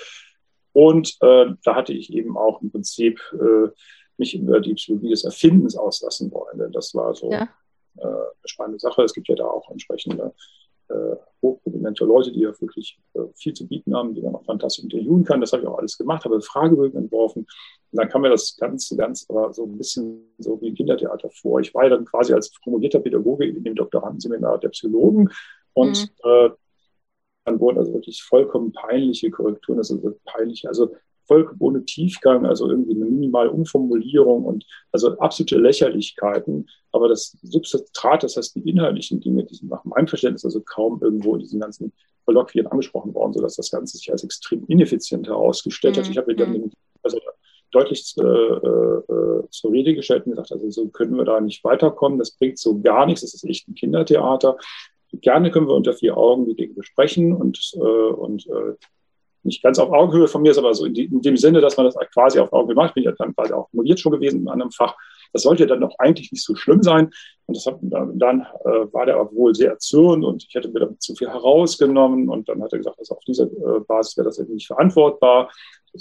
Und 0.73 1.17
äh, 1.21 1.47
da 1.63 1.75
hatte 1.75 1.93
ich 1.93 2.13
eben 2.13 2.37
auch 2.37 2.61
im 2.61 2.71
Prinzip 2.71 3.19
äh, 3.33 3.69
mich 4.17 4.35
über 4.35 4.59
die 4.59 4.73
Psychologie 4.73 5.09
des 5.09 5.23
Erfindens 5.23 5.75
auslassen 5.75 6.31
wollen. 6.31 6.57
Denn 6.57 6.71
das 6.71 6.93
war 6.93 7.13
so 7.13 7.31
ja. 7.31 7.49
äh, 7.97 8.05
eine 8.05 8.27
spannende 8.45 8.79
Sache. 8.79 9.03
Es 9.03 9.13
gibt 9.13 9.27
ja 9.27 9.35
da 9.35 9.45
auch 9.45 9.69
entsprechende 9.69 10.33
äh, 10.91 11.15
hochprominente 11.41 12.05
Leute, 12.05 12.31
die 12.31 12.41
ja 12.41 12.49
wirklich 12.59 12.99
äh, 13.13 13.21
viel 13.35 13.53
zu 13.53 13.67
bieten 13.67 13.95
haben, 13.95 14.13
die 14.13 14.21
man 14.21 14.35
auch 14.35 14.45
fantastisch 14.45 14.83
interviewen 14.83 15.23
kann. 15.23 15.41
Das 15.41 15.51
habe 15.53 15.63
ich 15.63 15.67
auch 15.67 15.77
alles 15.77 15.97
gemacht, 15.97 16.25
habe 16.25 16.41
Fragebögen 16.41 17.03
entworfen. 17.03 17.41
Und 17.91 17.99
dann 17.99 18.09
kam 18.09 18.21
mir 18.21 18.29
das 18.29 18.55
Ganze 18.57 18.95
ganz 18.95 19.25
aber 19.29 19.53
so 19.53 19.65
ein 19.65 19.77
bisschen 19.77 20.21
so 20.37 20.59
wie 20.61 20.69
ein 20.69 20.75
Kindertheater 20.75 21.29
vor. 21.29 21.59
Ich 21.59 21.73
war 21.73 21.83
ja 21.83 21.89
dann 21.89 22.05
quasi 22.05 22.33
als 22.33 22.51
promovierter 22.61 22.99
Pädagoge 22.99 23.45
in 23.45 23.63
dem 23.63 23.75
Doktorandenseminar 23.75 24.59
der 24.59 24.69
Psychologen 24.69 25.29
und 25.73 26.11
mhm. 26.23 26.29
äh, 26.29 26.49
dann 27.45 27.59
wurden 27.59 27.79
also 27.79 27.93
wirklich 27.93 28.21
vollkommen 28.21 28.71
peinliche 28.71 29.31
Korrekturen, 29.31 29.79
also 29.79 29.99
peinliche, 30.25 30.67
also 30.67 30.93
vollkommen 31.31 31.61
ohne 31.61 31.85
Tiefgang, 31.85 32.45
also 32.45 32.69
irgendwie 32.69 32.93
eine 32.93 33.05
minimale 33.05 33.51
Umformulierung 33.51 34.43
und 34.43 34.65
also 34.91 35.17
absolute 35.19 35.57
Lächerlichkeiten. 35.57 36.67
Aber 36.91 37.07
das 37.07 37.37
Substrat, 37.41 38.23
das 38.23 38.35
heißt 38.35 38.55
die 38.55 38.69
inhaltlichen 38.69 39.21
Dinge, 39.21 39.45
die 39.45 39.55
sind 39.55 39.71
nach 39.71 39.85
meinem 39.85 40.07
Verständnis 40.07 40.43
also 40.43 40.59
kaum 40.59 40.99
irgendwo 41.01 41.35
in 41.35 41.39
diesen 41.39 41.61
ganzen 41.61 41.93
Kolloquien 42.25 42.67
angesprochen 42.67 43.13
worden, 43.13 43.31
sodass 43.31 43.55
das 43.55 43.71
Ganze 43.71 43.97
sich 43.97 44.11
als 44.11 44.25
extrem 44.25 44.65
ineffizient 44.67 45.25
herausgestellt 45.27 45.97
hat. 45.97 46.05
Mhm. 46.05 46.11
Ich 46.11 46.17
habe 46.17 46.27
mir 46.27 46.35
dann 46.35 46.51
mhm. 46.51 46.71
also 47.01 47.17
deutlich 47.71 48.13
äh, 48.19 48.23
äh, 48.23 49.43
zur 49.49 49.71
Rede 49.71 49.95
gestellt 49.95 50.25
und 50.25 50.31
gesagt, 50.31 50.51
also 50.51 50.69
so 50.69 50.89
können 50.89 51.15
wir 51.15 51.23
da 51.23 51.39
nicht 51.39 51.63
weiterkommen, 51.63 52.19
das 52.19 52.31
bringt 52.31 52.59
so 52.59 52.81
gar 52.81 53.05
nichts, 53.05 53.21
das 53.21 53.33
ist 53.33 53.45
echt 53.45 53.69
ein 53.69 53.75
Kindertheater. 53.75 54.57
Gerne 55.13 55.49
können 55.49 55.67
wir 55.67 55.75
unter 55.75 55.93
vier 55.93 56.17
Augen 56.17 56.45
die 56.45 56.55
Dinge 56.55 56.73
besprechen 56.73 57.33
und, 57.33 57.71
äh, 57.75 57.79
und 57.79 58.45
äh, 58.47 58.75
nicht 59.43 59.63
ganz 59.63 59.79
auf 59.79 59.91
Augenhöhe 59.91 60.27
von 60.27 60.41
mir 60.41 60.51
ist, 60.51 60.57
aber 60.57 60.73
so 60.73 60.85
in, 60.85 60.93
die, 60.93 61.05
in, 61.05 61.21
dem 61.21 61.37
Sinne, 61.37 61.61
dass 61.61 61.77
man 61.77 61.85
das 61.85 61.95
quasi 62.13 62.39
auf 62.39 62.51
Augenhöhe 62.53 62.75
macht. 62.75 62.93
Bin 62.93 63.03
ich 63.03 63.09
ja 63.09 63.15
dann 63.17 63.35
quasi 63.35 63.53
auch 63.53 63.69
promoviert 63.69 63.99
schon 63.99 64.11
gewesen 64.11 64.41
in 64.41 64.49
einem 64.49 64.71
Fach. 64.71 64.95
Das 65.33 65.43
sollte 65.43 65.65
dann 65.65 65.81
doch 65.81 65.95
eigentlich 65.97 66.31
nicht 66.31 66.43
so 66.43 66.55
schlimm 66.55 66.83
sein. 66.83 67.11
Und 67.47 67.57
das 67.57 67.65
hat, 67.65 67.79
dann, 67.81 68.17
dann 68.19 68.41
äh, 68.65 68.93
war 68.93 69.05
der 69.05 69.15
aber 69.17 69.33
wohl 69.33 69.55
sehr 69.55 69.71
erzürnt 69.71 70.23
und 70.23 70.45
ich 70.47 70.53
hätte 70.53 70.69
mir 70.69 70.79
damit 70.79 71.01
zu 71.01 71.15
viel 71.15 71.29
herausgenommen. 71.29 72.29
Und 72.29 72.49
dann 72.49 72.61
hat 72.61 72.71
er 72.73 72.79
gesagt, 72.79 72.99
also 72.99 73.15
auf 73.15 73.23
dieser 73.23 73.45
äh, 73.45 73.79
Basis 73.87 74.17
wäre 74.17 74.25
das 74.25 74.39
eben 74.39 74.53
nicht 74.53 74.67
verantwortbar. 74.67 75.51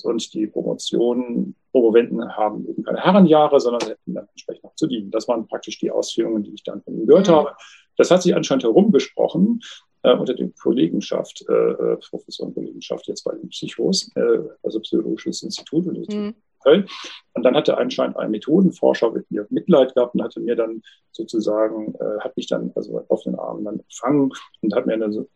Und 0.04 0.32
die 0.34 0.46
Promotionen, 0.46 1.56
Promoventen 1.72 2.36
haben 2.36 2.68
eben 2.68 2.84
keine 2.84 3.00
Herrenjahre, 3.00 3.58
sondern 3.58 3.88
hätten 3.88 4.14
dann 4.14 4.28
entsprechend 4.28 4.64
noch 4.64 4.74
zu 4.76 4.86
dienen. 4.86 5.10
Das 5.10 5.26
waren 5.26 5.48
praktisch 5.48 5.78
die 5.78 5.90
Ausführungen, 5.90 6.44
die 6.44 6.54
ich 6.54 6.62
dann 6.62 6.82
von 6.82 6.94
ihm 6.94 7.06
gehört 7.06 7.28
mhm. 7.28 7.32
habe. 7.32 7.52
Das 7.96 8.10
hat 8.10 8.22
sich 8.22 8.34
anscheinend 8.34 8.64
herumgesprochen 8.64 9.60
äh, 10.02 10.14
unter 10.14 10.34
der 10.34 10.50
Kollegenschaft, 10.60 11.44
äh, 11.48 11.52
äh 11.52 11.96
Professor 11.96 12.46
und 12.46 12.54
Kollegenschaft 12.54 13.06
jetzt 13.08 13.24
bei 13.24 13.34
den 13.34 13.48
Psychos, 13.48 14.10
äh, 14.14 14.38
also 14.62 14.80
Psychologisches 14.80 15.42
Institut 15.42 15.86
in 15.86 16.02
mhm. 16.02 16.34
Köln. 16.62 16.86
Und 17.34 17.42
dann 17.42 17.56
hatte 17.56 17.78
anscheinend 17.78 18.16
ein 18.16 18.30
Methodenforscher 18.30 19.10
mit 19.12 19.30
mir 19.30 19.46
Mitleid 19.50 19.94
gehabt 19.94 20.14
und 20.14 20.22
hatte 20.22 20.40
mir 20.40 20.56
dann 20.56 20.82
sozusagen, 21.12 21.94
äh, 21.94 22.20
hat 22.20 22.36
mich 22.36 22.46
dann 22.46 22.70
also 22.74 23.04
auf 23.08 23.22
den 23.22 23.34
Armen 23.34 23.64
dann 23.64 23.80
empfangen 23.80 24.32
und 24.60 24.74
hat 24.74 24.86
mir 24.86 24.98
dann 24.98 25.12
so 25.12 25.28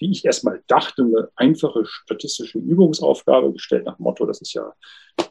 wie 0.00 0.10
ich 0.10 0.24
erstmal 0.24 0.62
dachte, 0.66 1.02
eine 1.02 1.28
einfache 1.36 1.84
statistische 1.84 2.58
Übungsaufgabe 2.58 3.52
gestellt 3.52 3.84
nach 3.84 3.98
Motto, 3.98 4.24
das 4.26 4.40
ist 4.40 4.54
ja, 4.54 4.72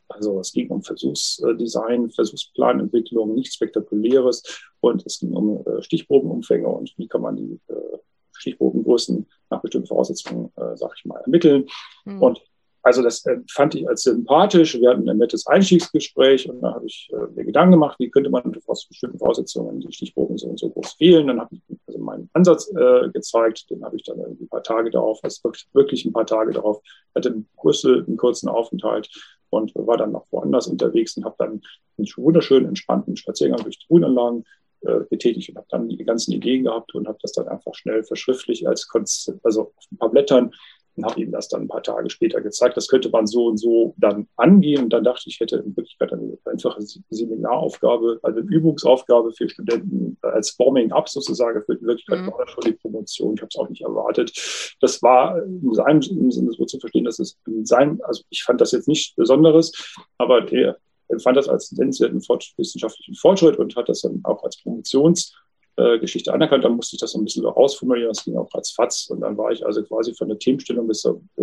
also 0.08 0.40
es 0.40 0.54
ging 0.54 0.70
um 0.70 0.84
Versuchsdesign, 0.84 2.12
Versuchsplanentwicklung, 2.12 3.34
nichts 3.34 3.56
Spektakuläres 3.56 4.44
und 4.80 5.04
es 5.06 5.20
ging 5.20 5.34
um 5.34 5.66
äh, 5.66 5.82
Stichprobenumfänge 5.82 6.68
und 6.68 6.94
wie 6.98 7.08
kann 7.08 7.22
man 7.22 7.36
die 7.36 7.60
äh, 7.68 7.98
Stichprobengrößen 8.40 9.28
nach 9.50 9.62
bestimmten 9.62 9.88
Voraussetzungen, 9.88 10.52
äh, 10.56 10.76
sag 10.76 10.92
ich 10.98 11.06
mal, 11.06 11.20
ermitteln. 11.22 11.66
Mhm. 12.06 12.22
Und 12.22 12.42
also 12.82 13.04
das 13.04 13.26
äh, 13.26 13.38
fand 13.52 13.76
ich 13.76 13.88
als 13.88 14.04
sympathisch. 14.04 14.80
Wir 14.80 14.90
hatten 14.90 15.08
ein 15.10 15.18
nettes 15.18 15.46
Einstiegsgespräch 15.48 16.50
und 16.50 16.62
da 16.62 16.74
habe 16.76 16.86
ich 16.86 17.10
äh, 17.12 17.32
mir 17.36 17.46
Gedanken 17.46 17.74
gemacht, 17.74 17.98
wie 18.00 18.10
könnte 18.10 18.30
man 18.30 18.44
unter 18.44 18.62
bestimmten 18.66 19.20
Voraussetzungen 19.20 19.82
die 19.82 19.92
Stichproben 19.92 20.38
so 20.38 20.48
und 20.48 20.60
so 20.60 20.70
groß 20.70 21.00
wählen. 21.00 21.28
Dann 21.28 21.42
habe 21.42 21.56
ich 21.56 21.62
also 21.88 22.00
meinen 22.00 22.30
Ansatz 22.34 22.72
äh, 22.76 23.10
gezeigt, 23.10 23.70
den 23.70 23.84
habe 23.84 23.98
ich 23.98 24.04
dann 24.04 24.20
ein 24.20 24.48
paar 24.50 24.64
Tage 24.64 24.90
darauf, 24.92 25.20
also 25.24 25.44
wirklich, 25.44 25.68
wirklich 25.74 26.06
ein 26.06 26.14
paar 26.14 26.26
Tage 26.26 26.54
darauf, 26.54 26.82
hatte 27.14 27.30
in 27.30 27.48
Brüssel 27.58 28.06
einen 28.08 28.18
kurzen 28.18 28.48
Aufenthalt 28.48 29.10
und 29.50 29.74
war 29.76 29.98
dann 29.98 30.12
noch 30.12 30.28
woanders 30.32 30.68
unterwegs 30.68 31.18
und 31.18 31.26
habe 31.26 31.36
dann 31.38 31.62
einen 31.98 32.08
wunderschönen, 32.16 32.68
entspannten 32.68 33.18
Spaziergang 33.18 33.62
durch 33.62 33.80
die 33.80 33.88
Grünanlagen 33.88 34.46
äh, 34.82 35.02
getätigt 35.10 35.50
und 35.50 35.58
habe 35.58 35.68
dann 35.70 35.90
die 35.90 36.04
ganzen 36.04 36.34
Ideen 36.34 36.64
gehabt 36.64 36.94
und 36.96 37.08
habe 37.08 37.20
das 37.22 37.34
dann 37.34 37.48
einfach 37.48 37.74
schnell 37.76 38.04
verschriftlich 38.04 38.68
als 38.68 38.88
Konzept, 38.88 39.46
also 39.46 39.74
auf 39.76 39.86
ein 39.92 39.98
paar 39.98 40.10
Blättern 40.10 40.52
und 41.00 41.06
habe 41.06 41.22
ihm 41.22 41.32
das 41.32 41.48
dann 41.48 41.62
ein 41.62 41.68
paar 41.68 41.84
Tage 41.84 42.10
später 42.10 42.42
gezeigt. 42.42 42.76
Das 42.76 42.88
könnte 42.88 43.10
man 43.10 43.26
so 43.26 43.48
und 43.48 43.58
so 43.58 43.94
dann 43.98 44.28
angehen. 44.36 44.84
Und 44.84 44.90
dann 44.92 45.04
dachte 45.04 45.24
ich, 45.26 45.36
ich 45.36 45.40
hätte 45.40 45.58
in 45.58 45.76
Wirklichkeit 45.76 46.12
eine 46.12 46.38
einfache 46.46 46.82
Seminaraufgabe, 46.82 48.20
also 48.22 48.40
eine 48.40 48.50
Übungsaufgabe 48.50 49.32
für 49.32 49.50
Studenten 49.50 50.18
als 50.22 50.58
Warming-up 50.60 51.08
sozusagen. 51.08 51.62
Für 51.64 51.74
in 51.74 51.88
Wirklichkeit 51.88 52.20
mhm. 52.20 52.32
war 52.32 52.46
das 52.46 52.52
schon 52.52 52.64
die 52.66 52.74
Promotion. 52.74 53.36
Ich 53.36 53.42
habe 53.42 53.50
es 53.50 53.60
auch 53.60 53.70
nicht 53.70 53.82
erwartet. 53.82 54.76
Das 54.82 55.02
war 55.02 55.42
in 55.44 55.74
seinem 55.74 56.02
Sinne 56.02 56.52
so 56.52 56.66
zu 56.66 56.80
verstehen, 56.80 57.06
dass 57.06 57.20
es 57.20 57.38
in 57.48 57.66
seinem, 57.66 58.02
also 58.04 58.24
ich 58.30 58.44
fand 58.44 58.60
das 58.60 58.72
jetzt 58.74 58.88
nicht 58.88 59.16
Besonderes, 59.16 59.96
aber 60.18 60.52
er 60.52 60.78
empfand 61.10 61.38
das 61.38 61.50
als 61.50 61.72
nennenswerten 61.74 62.22
wissenschaftlichen 62.58 63.16
Fortschritt 63.16 63.58
und 63.58 63.76
hat 63.76 63.90
das 63.90 64.02
dann 64.02 64.22
auch 64.24 64.44
als 64.44 64.58
Promotions- 64.58 65.34
äh, 65.80 66.30
anerkannt. 66.30 66.66
Dann 66.66 66.76
musste 66.76 66.96
ich 66.96 67.00
das 67.00 67.12
so 67.12 67.20
ein 67.20 67.26
bisschen 67.26 67.46
rausformulieren. 67.46 68.10
Das 68.10 68.26
ging 68.26 68.38
auch 68.38 68.50
als 68.54 68.72
Fatz. 68.72 69.10
Und 69.10 69.22
dann 69.22 69.38
war 69.38 69.52
ich 69.52 69.66
also 69.66 69.84
quasi 69.84 70.14
von 70.14 70.28
der 70.28 70.38
Themenstellung 70.38 70.88
bis 70.88 71.02
zur, 71.02 71.22
äh, 71.38 71.42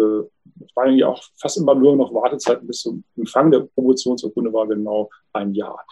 war 0.75 0.85
eigentlich 0.85 1.05
auch 1.05 1.23
fast 1.37 1.57
immer 1.57 1.75
nur 1.75 1.97
noch 1.97 2.13
Wartezeiten 2.13 2.67
bis 2.67 2.81
zum 2.81 3.03
Empfang 3.17 3.51
der 3.51 3.61
Promotionsurkunde 3.61 4.53
war 4.53 4.67
genau 4.67 5.09
ein 5.33 5.55
Jahr. 5.55 5.85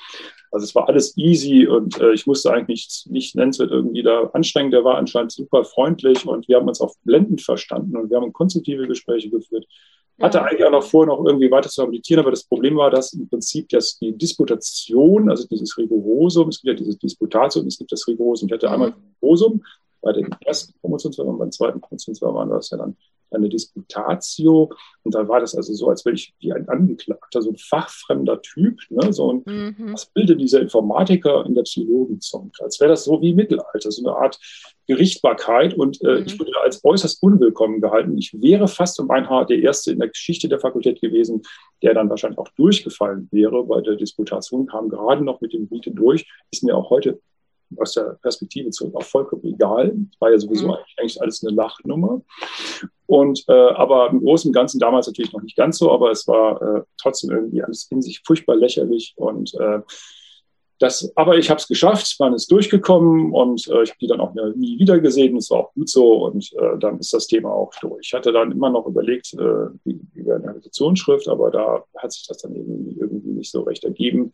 Also 0.51 0.65
es 0.65 0.75
war 0.75 0.89
alles 0.89 1.17
easy 1.17 1.67
und 1.67 1.99
äh, 2.01 2.13
ich 2.13 2.27
musste 2.27 2.53
eigentlich 2.53 3.05
nicht 3.09 3.35
nennenswert 3.35 3.71
irgendwie 3.71 4.03
da 4.03 4.25
anstrengen. 4.35 4.71
Der 4.71 4.85
war 4.85 4.97
anscheinend 4.97 5.33
super 5.33 5.65
freundlich 5.65 6.27
und 6.27 6.47
wir 6.47 6.57
haben 6.57 6.69
uns 6.69 6.81
auch 6.81 6.95
blendend 7.05 7.41
verstanden 7.41 7.97
und 7.97 8.11
wir 8.11 8.19
haben 8.19 8.33
konstruktive 8.33 8.87
Gespräche 8.87 9.31
geführt. 9.31 9.67
Hatte 10.21 10.43
eigentlich 10.43 10.65
auch 10.65 10.71
noch 10.71 10.85
vor, 10.85 11.07
noch 11.07 11.25
irgendwie 11.25 11.51
weiter 11.51 11.69
zu 11.69 11.83
habilitieren, 11.83 12.21
aber 12.21 12.31
das 12.31 12.45
Problem 12.45 12.77
war, 12.77 12.91
dass 12.91 13.13
im 13.15 13.29
Prinzip 13.29 13.69
dass 13.71 13.99
die 13.99 14.17
Disputation, 14.17 15.29
also 15.29 15.47
dieses 15.49 15.77
Rigorosum, 15.77 16.49
es 16.49 16.61
gibt 16.61 16.79
ja 16.79 16.85
dieses 16.85 16.99
Disputatium, 16.99 17.67
es 17.67 17.79
gibt 17.79 17.91
das 17.91 18.07
Rigorosum. 18.07 18.49
Ich 18.49 18.53
hatte 18.53 18.69
mhm. 18.69 18.73
einmal 18.75 18.95
Rigorosum 19.21 19.65
bei 20.01 20.13
den 20.13 20.29
ersten 20.45 20.73
Promotionsjahren 20.81 21.33
und 21.33 21.39
beim 21.39 21.51
zweiten 21.51 21.81
Promotionsjahr 21.81 22.33
waren 22.33 22.51
das 22.51 22.71
ja 22.71 22.79
dann 22.79 22.97
eine 23.35 23.49
Disputatio. 23.49 24.73
Und 25.03 25.15
da 25.15 25.29
war 25.29 25.41
das 25.41 25.55
also 25.55 25.73
so, 25.75 25.89
als 25.89 26.05
wäre 26.05 26.15
ich 26.15 26.35
wie 26.39 26.53
ein 26.53 26.69
Angeklagter, 26.69 27.43
so 27.43 27.51
ein 27.51 27.57
fachfremder 27.57 28.41
Typ. 28.43 28.79
Ne? 28.91 29.13
So 29.13 29.33
ein, 29.33 29.43
mhm. 29.45 29.93
Was 29.93 30.07
bildet 30.07 30.41
dieser 30.41 30.61
Informatiker 30.61 31.45
in 31.47 31.55
der 31.55 31.63
Psychologenzunge? 31.63 32.51
Als 32.61 32.81
wäre 32.81 32.91
das 32.91 33.05
so 33.05 33.21
wie 33.21 33.35
Mittelalter, 33.35 33.91
so 33.91 34.07
eine 34.07 34.17
Art 34.17 34.39
Gerichtbarkeit. 34.87 35.75
Und 35.75 36.03
äh, 36.03 36.21
mhm. 36.21 36.27
ich 36.27 36.39
wurde 36.39 36.53
als 36.63 36.85
äußerst 36.85 37.23
unwillkommen 37.23 37.81
gehalten. 37.81 38.17
Ich 38.19 38.33
wäre 38.41 38.69
fast 38.69 39.01
um 39.01 39.11
ein 39.11 39.29
Haar 39.29 39.47
der 39.47 39.59
Erste 39.59 39.93
in 39.93 39.99
der 39.99 40.09
Geschichte 40.09 40.49
der 40.49 40.61
Fakultät 40.61 41.01
gewesen, 41.01 41.43
der 41.83 41.95
dann 41.95 42.11
wahrscheinlich 42.11 42.39
auch 42.39 42.49
durchgefallen 42.57 43.29
wäre 43.31 43.65
bei 43.65 43.81
der 43.81 43.97
Disputation, 43.97 44.67
kam 44.67 44.89
gerade 44.89 45.25
noch 45.25 45.41
mit 45.41 45.53
dem 45.53 45.69
Miete 45.71 45.91
durch. 45.91 46.27
Ist 46.51 46.65
mir 46.65 46.77
auch 46.77 46.91
heute 46.91 47.21
aus 47.77 47.93
der 47.93 48.19
Perspektive 48.23 48.71
zurück 48.71 48.95
auch 48.95 49.03
vollkommen 49.03 49.45
egal. 49.45 49.95
War 50.19 50.31
ja 50.31 50.39
sowieso 50.39 50.69
mhm. 50.69 50.77
eigentlich 50.97 51.21
alles 51.21 51.45
eine 51.45 51.55
Lachnummer. 51.55 52.23
Und 53.07 53.45
äh, 53.49 53.53
aber 53.53 54.11
im 54.11 54.21
Großen 54.21 54.49
und 54.49 54.55
Ganzen 54.55 54.79
damals 54.79 55.07
natürlich 55.07 55.33
noch 55.33 55.43
nicht 55.43 55.57
ganz 55.57 55.79
so, 55.79 55.93
aber 55.93 56.11
es 56.11 56.27
war 56.27 56.61
äh, 56.63 56.83
trotzdem 57.01 57.31
irgendwie 57.31 57.63
alles 57.63 57.87
in 57.91 58.01
sich 58.01 58.23
furchtbar 58.25 58.57
lächerlich 58.57 59.15
und 59.17 59.55
äh, 59.55 59.81
das, 60.81 61.13
aber 61.17 61.39
ich 61.39 61.51
habe 61.51 61.61
es 61.61 61.69
geschafft, 61.69 62.17
man 62.19 62.35
ist 62.35 62.51
durchgekommen 62.51 63.33
und 63.33 63.69
äh, 63.69 63.85
ich 63.85 63.91
habe 63.91 63.99
die 64.01 64.07
dann 64.09 64.21
auch 64.21 64.35
nie 64.57 64.79
wieder 64.79 64.99
gesehen. 64.99 65.37
Es 65.37 65.51
war 65.51 65.61
auch 65.61 65.73
gut 65.73 65.89
so 65.89 66.25
und 66.25 66.53
äh, 66.55 66.79
dann 66.79 66.99
ist 66.99 67.13
das 67.13 67.29
Thema 67.29 67.51
auch 67.51 67.73
durch. 67.81 68.09
Ich 68.09 68.13
hatte 68.13 68.33
dann 68.33 68.51
immer 68.51 68.71
noch 68.71 68.87
überlegt, 68.87 69.35
äh, 69.35 69.69
wie, 69.85 70.01
über 70.15 70.35
eine 70.35 70.49
Habilitationsschrift, 70.49 71.29
aber 71.29 71.51
da 71.51 71.85
hat 71.97 72.13
sich 72.13 72.27
das 72.27 72.39
dann 72.39 72.57
eben 72.57 72.97
irgendwie 72.99 73.31
nicht 73.31 73.53
so 73.53 73.63
recht 73.63 73.85
ergeben. 73.85 74.33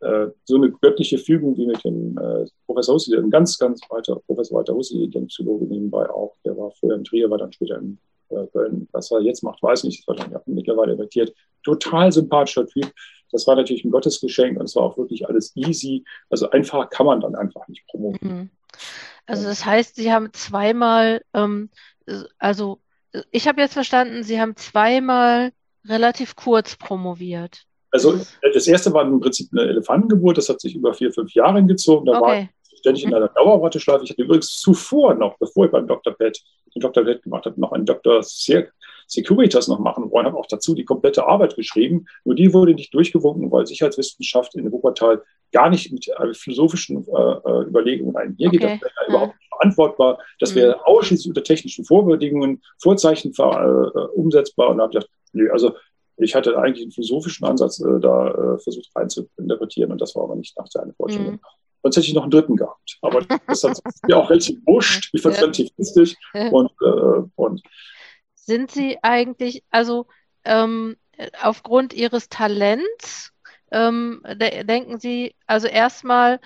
Äh, 0.00 0.28
so 0.44 0.56
eine 0.56 0.70
göttliche 0.70 1.18
Fügung 1.18 1.56
wie 1.56 1.66
mit 1.66 1.82
dem 1.84 2.16
äh, 2.18 2.46
Professor 2.66 2.94
Hussi, 2.94 3.16
ein 3.16 3.30
ganz, 3.30 3.58
ganz 3.58 3.80
weiter 3.90 4.20
Professor 4.26 4.58
Walter 4.58 4.74
Hussi, 4.74 5.08
den 5.10 5.26
Psychologe 5.26 5.66
nebenbei 5.66 6.08
auch, 6.08 6.36
der 6.44 6.56
war 6.56 6.70
vorher 6.72 6.98
in 6.98 7.04
Trier, 7.04 7.28
war 7.30 7.38
dann 7.38 7.52
später 7.52 7.78
in 7.78 7.98
äh, 8.28 8.46
Köln. 8.52 8.88
Was 8.92 9.10
er 9.10 9.20
jetzt 9.20 9.42
macht, 9.42 9.62
weiß 9.62 9.80
ich 9.80 9.84
nicht, 9.84 10.08
das 10.08 10.18
war 10.18 10.28
dann 10.28 10.40
mittlerweile 10.46 10.92
emeritiert. 10.92 11.34
Total 11.64 12.12
sympathischer 12.12 12.66
Typ. 12.66 12.92
Das 13.32 13.46
war 13.46 13.56
natürlich 13.56 13.84
ein 13.84 13.90
Gottesgeschenk 13.90 14.58
und 14.58 14.66
es 14.66 14.76
war 14.76 14.84
auch 14.84 14.96
wirklich 14.96 15.28
alles 15.28 15.54
easy. 15.56 16.04
Also 16.30 16.48
einfach 16.50 16.88
kann 16.90 17.06
man 17.06 17.20
dann 17.20 17.34
einfach 17.34 17.66
nicht 17.66 17.86
promoten. 17.88 18.28
Mhm. 18.28 18.50
Also 19.26 19.44
das 19.44 19.64
heißt, 19.64 19.96
Sie 19.96 20.12
haben 20.12 20.32
zweimal, 20.32 21.22
ähm, 21.34 21.70
also 22.38 22.78
ich 23.30 23.48
habe 23.48 23.60
jetzt 23.60 23.74
verstanden, 23.74 24.22
Sie 24.22 24.40
haben 24.40 24.56
zweimal 24.56 25.52
relativ 25.84 26.36
kurz 26.36 26.76
promoviert. 26.76 27.67
Also 27.90 28.18
das 28.54 28.66
erste 28.66 28.92
war 28.92 29.02
im 29.02 29.20
Prinzip 29.20 29.48
eine 29.52 29.62
Elefantengeburt, 29.62 30.38
das 30.38 30.48
hat 30.48 30.60
sich 30.60 30.74
über 30.74 30.92
vier, 30.94 31.12
fünf 31.12 31.32
Jahre 31.32 31.58
hingezogen. 31.58 32.06
Da 32.06 32.18
okay. 32.18 32.20
war 32.20 32.38
ich 32.40 32.48
ständig 32.78 33.04
in 33.04 33.14
einer 33.14 33.28
Dauerwarteschleife. 33.28 34.04
Ich 34.04 34.10
hatte 34.10 34.22
übrigens 34.22 34.58
zuvor 34.60 35.14
noch, 35.14 35.38
bevor 35.38 35.66
ich 35.66 35.70
beim 35.70 35.86
Dr. 35.86 36.12
Pet 36.14 36.42
den 36.74 36.80
Dr. 36.80 37.04
Pet 37.04 37.22
gemacht 37.22 37.46
habe, 37.46 37.60
noch 37.60 37.72
einen 37.72 37.86
Dr. 37.86 38.22
Securitas 39.06 39.68
noch 39.68 39.78
machen 39.78 40.10
wollen, 40.10 40.26
habe 40.26 40.36
auch 40.36 40.46
dazu 40.46 40.74
die 40.74 40.84
komplette 40.84 41.26
Arbeit 41.26 41.56
geschrieben. 41.56 42.06
Nur 42.24 42.34
die 42.34 42.52
wurde 42.52 42.74
nicht 42.74 42.92
durchgewunken, 42.92 43.50
weil 43.50 43.66
Sicherheitswissenschaft 43.66 44.54
in 44.54 44.70
Wuppertal 44.70 45.22
gar 45.52 45.70
nicht 45.70 45.90
mit 45.92 46.08
äh, 46.08 46.34
philosophischen 46.34 47.06
äh, 47.06 47.10
äh, 47.10 47.66
Überlegungen 47.66 48.16
einhergeht. 48.16 48.62
Okay. 48.62 48.78
Das 48.80 48.82
wäre 48.82 48.92
ja 49.00 49.08
überhaupt 49.08 49.34
nicht 49.38 49.48
verantwortbar. 49.48 50.18
Das 50.38 50.54
wäre 50.54 50.76
mhm. 50.76 50.80
ausschließlich 50.84 51.28
unter 51.28 51.42
technischen 51.42 51.84
Vorbedingungen, 51.84 52.62
Vorzeichen 52.78 53.32
äh, 53.36 53.42
umsetzbar. 54.14 54.68
Und 54.68 54.78
da 54.78 54.84
habe 54.84 54.92
ich 54.92 54.98
gedacht, 54.98 55.10
nö, 55.32 55.50
also 55.50 55.74
ich 56.18 56.34
hatte 56.34 56.58
eigentlich 56.58 56.82
einen 56.82 56.92
philosophischen 56.92 57.46
Ansatz 57.46 57.80
äh, 57.80 58.00
da 58.00 58.28
äh, 58.28 58.58
versucht 58.58 58.90
rein 58.94 59.08
zu 59.08 59.28
interpretieren 59.36 59.92
und 59.92 60.00
das 60.00 60.14
war 60.14 60.24
aber 60.24 60.36
nicht 60.36 60.56
nach 60.58 60.66
seiner 60.66 60.94
Vorstellung. 60.94 61.34
Mhm. 61.34 61.40
Sonst 61.82 61.96
hätte 61.96 62.06
ich 62.06 62.14
noch 62.14 62.22
einen 62.22 62.30
dritten 62.30 62.56
gehabt. 62.56 62.98
Aber 63.02 63.20
das 63.46 63.64
hat 63.64 63.80
mir 64.06 64.16
auch 64.16 64.30
relativ 64.30 64.58
wurscht. 64.66 65.10
Ich 65.12 65.22
fand 65.22 65.34
es 65.34 65.40
ja. 65.40 65.44
relativ 65.44 65.70
lustig. 65.76 66.16
Und, 66.50 66.70
äh, 66.82 67.22
und 67.36 67.62
Sind 68.34 68.70
Sie 68.70 68.98
eigentlich, 69.02 69.62
also 69.70 70.06
ähm, 70.44 70.96
aufgrund 71.42 71.94
Ihres 71.94 72.28
Talents, 72.28 73.32
ähm, 73.70 74.22
de 74.24 74.64
denken 74.64 74.98
Sie, 74.98 75.34
also 75.46 75.68
erstmal, 75.68 76.40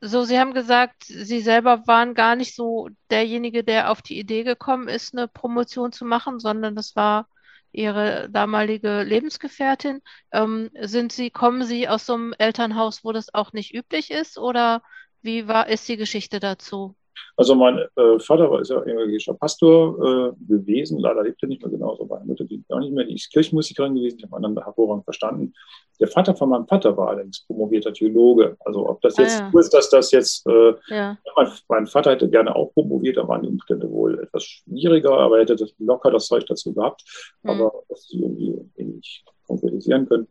so, 0.00 0.24
Sie 0.24 0.38
haben 0.38 0.52
gesagt, 0.52 1.04
Sie 1.04 1.40
selber 1.40 1.86
waren 1.86 2.14
gar 2.14 2.36
nicht 2.36 2.54
so 2.54 2.88
derjenige, 3.10 3.64
der 3.64 3.90
auf 3.90 4.02
die 4.02 4.18
Idee 4.18 4.42
gekommen 4.42 4.88
ist, 4.88 5.14
eine 5.14 5.28
Promotion 5.28 5.92
zu 5.92 6.04
machen, 6.04 6.38
sondern 6.38 6.74
das 6.74 6.94
war 6.96 7.28
Ihre 7.74 8.30
damalige 8.30 9.02
Lebensgefährtin. 9.02 10.00
Ähm, 10.32 10.70
sind 10.80 11.12
Sie, 11.12 11.30
kommen 11.30 11.64
Sie 11.64 11.88
aus 11.88 12.06
so 12.06 12.14
einem 12.14 12.34
Elternhaus, 12.38 13.04
wo 13.04 13.12
das 13.12 13.32
auch 13.34 13.52
nicht 13.52 13.74
üblich 13.74 14.10
ist 14.10 14.38
oder 14.38 14.82
wie 15.22 15.48
war, 15.48 15.68
ist 15.68 15.88
die 15.88 15.96
Geschichte 15.96 16.40
dazu? 16.40 16.96
Also 17.36 17.54
mein 17.54 17.78
äh, 17.78 18.18
Vater 18.18 18.50
war 18.50 18.60
ist 18.60 18.70
ja 18.70 18.82
evangelischer 18.82 19.34
Pastor 19.34 19.98
äh, 19.98 20.32
gewesen, 20.46 20.98
leider 20.98 21.22
lebt 21.22 21.42
er 21.42 21.48
nicht 21.48 21.62
mehr 21.62 21.70
genauso. 21.70 22.04
Meine 22.06 22.24
Mutter 22.24 22.44
lebt 22.44 22.72
auch 22.72 22.80
nicht 22.80 22.92
mehr, 22.92 23.04
die 23.04 23.14
ist 23.14 23.32
Kirchenmusikerin 23.32 23.94
gewesen, 23.94 24.18
ich 24.18 24.24
habe 24.24 24.36
einander 24.36 24.64
hervorragend 24.64 25.04
verstanden. 25.04 25.52
Der 26.00 26.08
Vater 26.08 26.34
von 26.34 26.48
meinem 26.48 26.66
Vater 26.66 26.96
war 26.96 27.08
allerdings 27.08 27.44
promovierter 27.46 27.92
Theologe. 27.92 28.56
Also 28.60 28.88
ob 28.88 29.00
das 29.02 29.16
jetzt 29.16 29.40
ah, 29.40 29.50
ja. 29.52 29.60
ist, 29.60 29.74
dass 29.74 29.90
das 29.90 30.10
jetzt, 30.10 30.46
äh, 30.46 30.74
ja. 30.88 31.16
mein, 31.36 31.48
mein, 31.68 31.86
Vater 31.86 32.12
hätte 32.12 32.28
gerne 32.28 32.54
auch 32.54 32.72
promoviert, 32.72 33.16
da 33.16 33.26
waren 33.26 33.42
die 33.42 33.48
Umstände 33.48 33.90
wohl 33.90 34.18
etwas 34.20 34.44
schwieriger, 34.44 35.18
aber 35.18 35.36
er 35.36 35.42
hätte 35.42 35.56
das 35.56 35.72
locker 35.78 36.10
das 36.10 36.26
Zeug 36.26 36.46
dazu 36.46 36.72
gehabt, 36.74 37.04
mhm. 37.42 37.50
aber 37.50 37.72
das 37.88 38.08
sie 38.08 38.20
irgendwie 38.20 38.60
nicht 38.76 39.24
konkretisieren 39.46 40.08
können. 40.08 40.28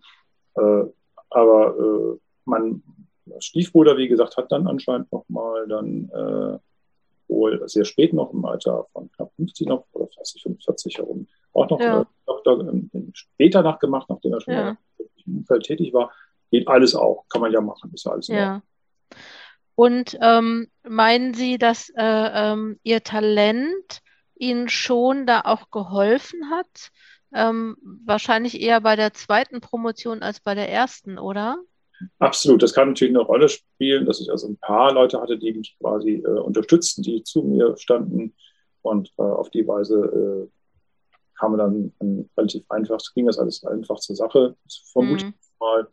Äh, 0.55 0.83
aber 1.29 1.77
äh, 1.77 2.19
mein 2.45 2.83
Stiefbruder, 3.39 3.97
wie 3.97 4.07
gesagt, 4.07 4.37
hat 4.37 4.51
dann 4.51 4.67
anscheinend 4.67 5.11
nochmal 5.11 5.67
dann 5.67 6.09
äh, 6.13 6.59
wohl 7.27 7.61
sehr 7.67 7.85
spät 7.85 8.13
noch 8.13 8.33
im 8.33 8.45
Alter 8.45 8.85
von 8.93 9.11
knapp 9.11 9.33
50 9.35 9.67
noch 9.67 9.85
oder 9.93 10.07
fast 10.15 10.41
45 10.41 10.97
herum 10.97 11.27
auch 11.53 11.69
noch 11.69 11.79
ja. 11.79 12.05
Doktor 12.25 12.59
ähm, 12.59 12.89
später 13.13 13.61
nachgemacht, 13.61 14.09
nachdem 14.09 14.33
er 14.33 14.41
schon 14.41 14.53
ja. 14.53 14.77
im 15.25 15.37
Umfeld 15.37 15.63
tätig 15.63 15.93
war. 15.93 16.11
Geht 16.51 16.67
alles 16.67 16.95
auch, 16.95 17.25
kann 17.29 17.41
man 17.41 17.51
ja 17.51 17.61
machen, 17.61 17.91
ist 17.93 18.05
ja 18.05 18.11
alles 18.11 18.27
ja. 18.27 18.61
Und 19.75 20.17
ähm, 20.21 20.67
meinen 20.83 21.33
Sie, 21.33 21.57
dass 21.57 21.89
äh, 21.89 22.03
ähm, 22.03 22.79
Ihr 22.83 23.03
Talent 23.03 24.01
Ihnen 24.35 24.69
schon 24.69 25.25
da 25.25 25.41
auch 25.45 25.71
geholfen 25.71 26.51
hat? 26.51 26.91
Ähm, 27.33 27.75
wahrscheinlich 28.05 28.61
eher 28.61 28.81
bei 28.81 28.95
der 28.95 29.13
zweiten 29.13 29.61
Promotion 29.61 30.21
als 30.21 30.39
bei 30.39 30.53
der 30.53 30.69
ersten, 30.69 31.17
oder? 31.17 31.57
Absolut, 32.19 32.61
das 32.63 32.73
kann 32.73 32.89
natürlich 32.89 33.15
eine 33.15 33.23
Rolle 33.23 33.49
spielen, 33.49 34.05
dass 34.05 34.21
ich 34.21 34.29
also 34.31 34.47
ein 34.47 34.57
paar 34.57 34.93
Leute 34.93 35.21
hatte, 35.21 35.37
die 35.37 35.53
mich 35.53 35.75
quasi 35.79 36.23
äh, 36.25 36.39
unterstützten, 36.39 37.03
die 37.03 37.23
zu 37.23 37.43
mir 37.43 37.75
standen 37.77 38.33
und 38.81 39.11
äh, 39.17 39.21
auf 39.21 39.49
die 39.49 39.67
Weise 39.67 39.95
äh, 39.95 40.49
kam 41.37 41.57
dann 41.57 41.93
ein, 41.99 42.29
relativ 42.37 42.63
einfach, 42.69 42.99
ging 43.15 43.25
das 43.25 43.39
alles 43.39 43.63
einfach 43.65 43.99
zur 43.99 44.15
Sache, 44.15 44.55
vermute 44.91 45.25
mhm. 45.25 45.33
ich 45.39 45.59
mal. 45.59 45.87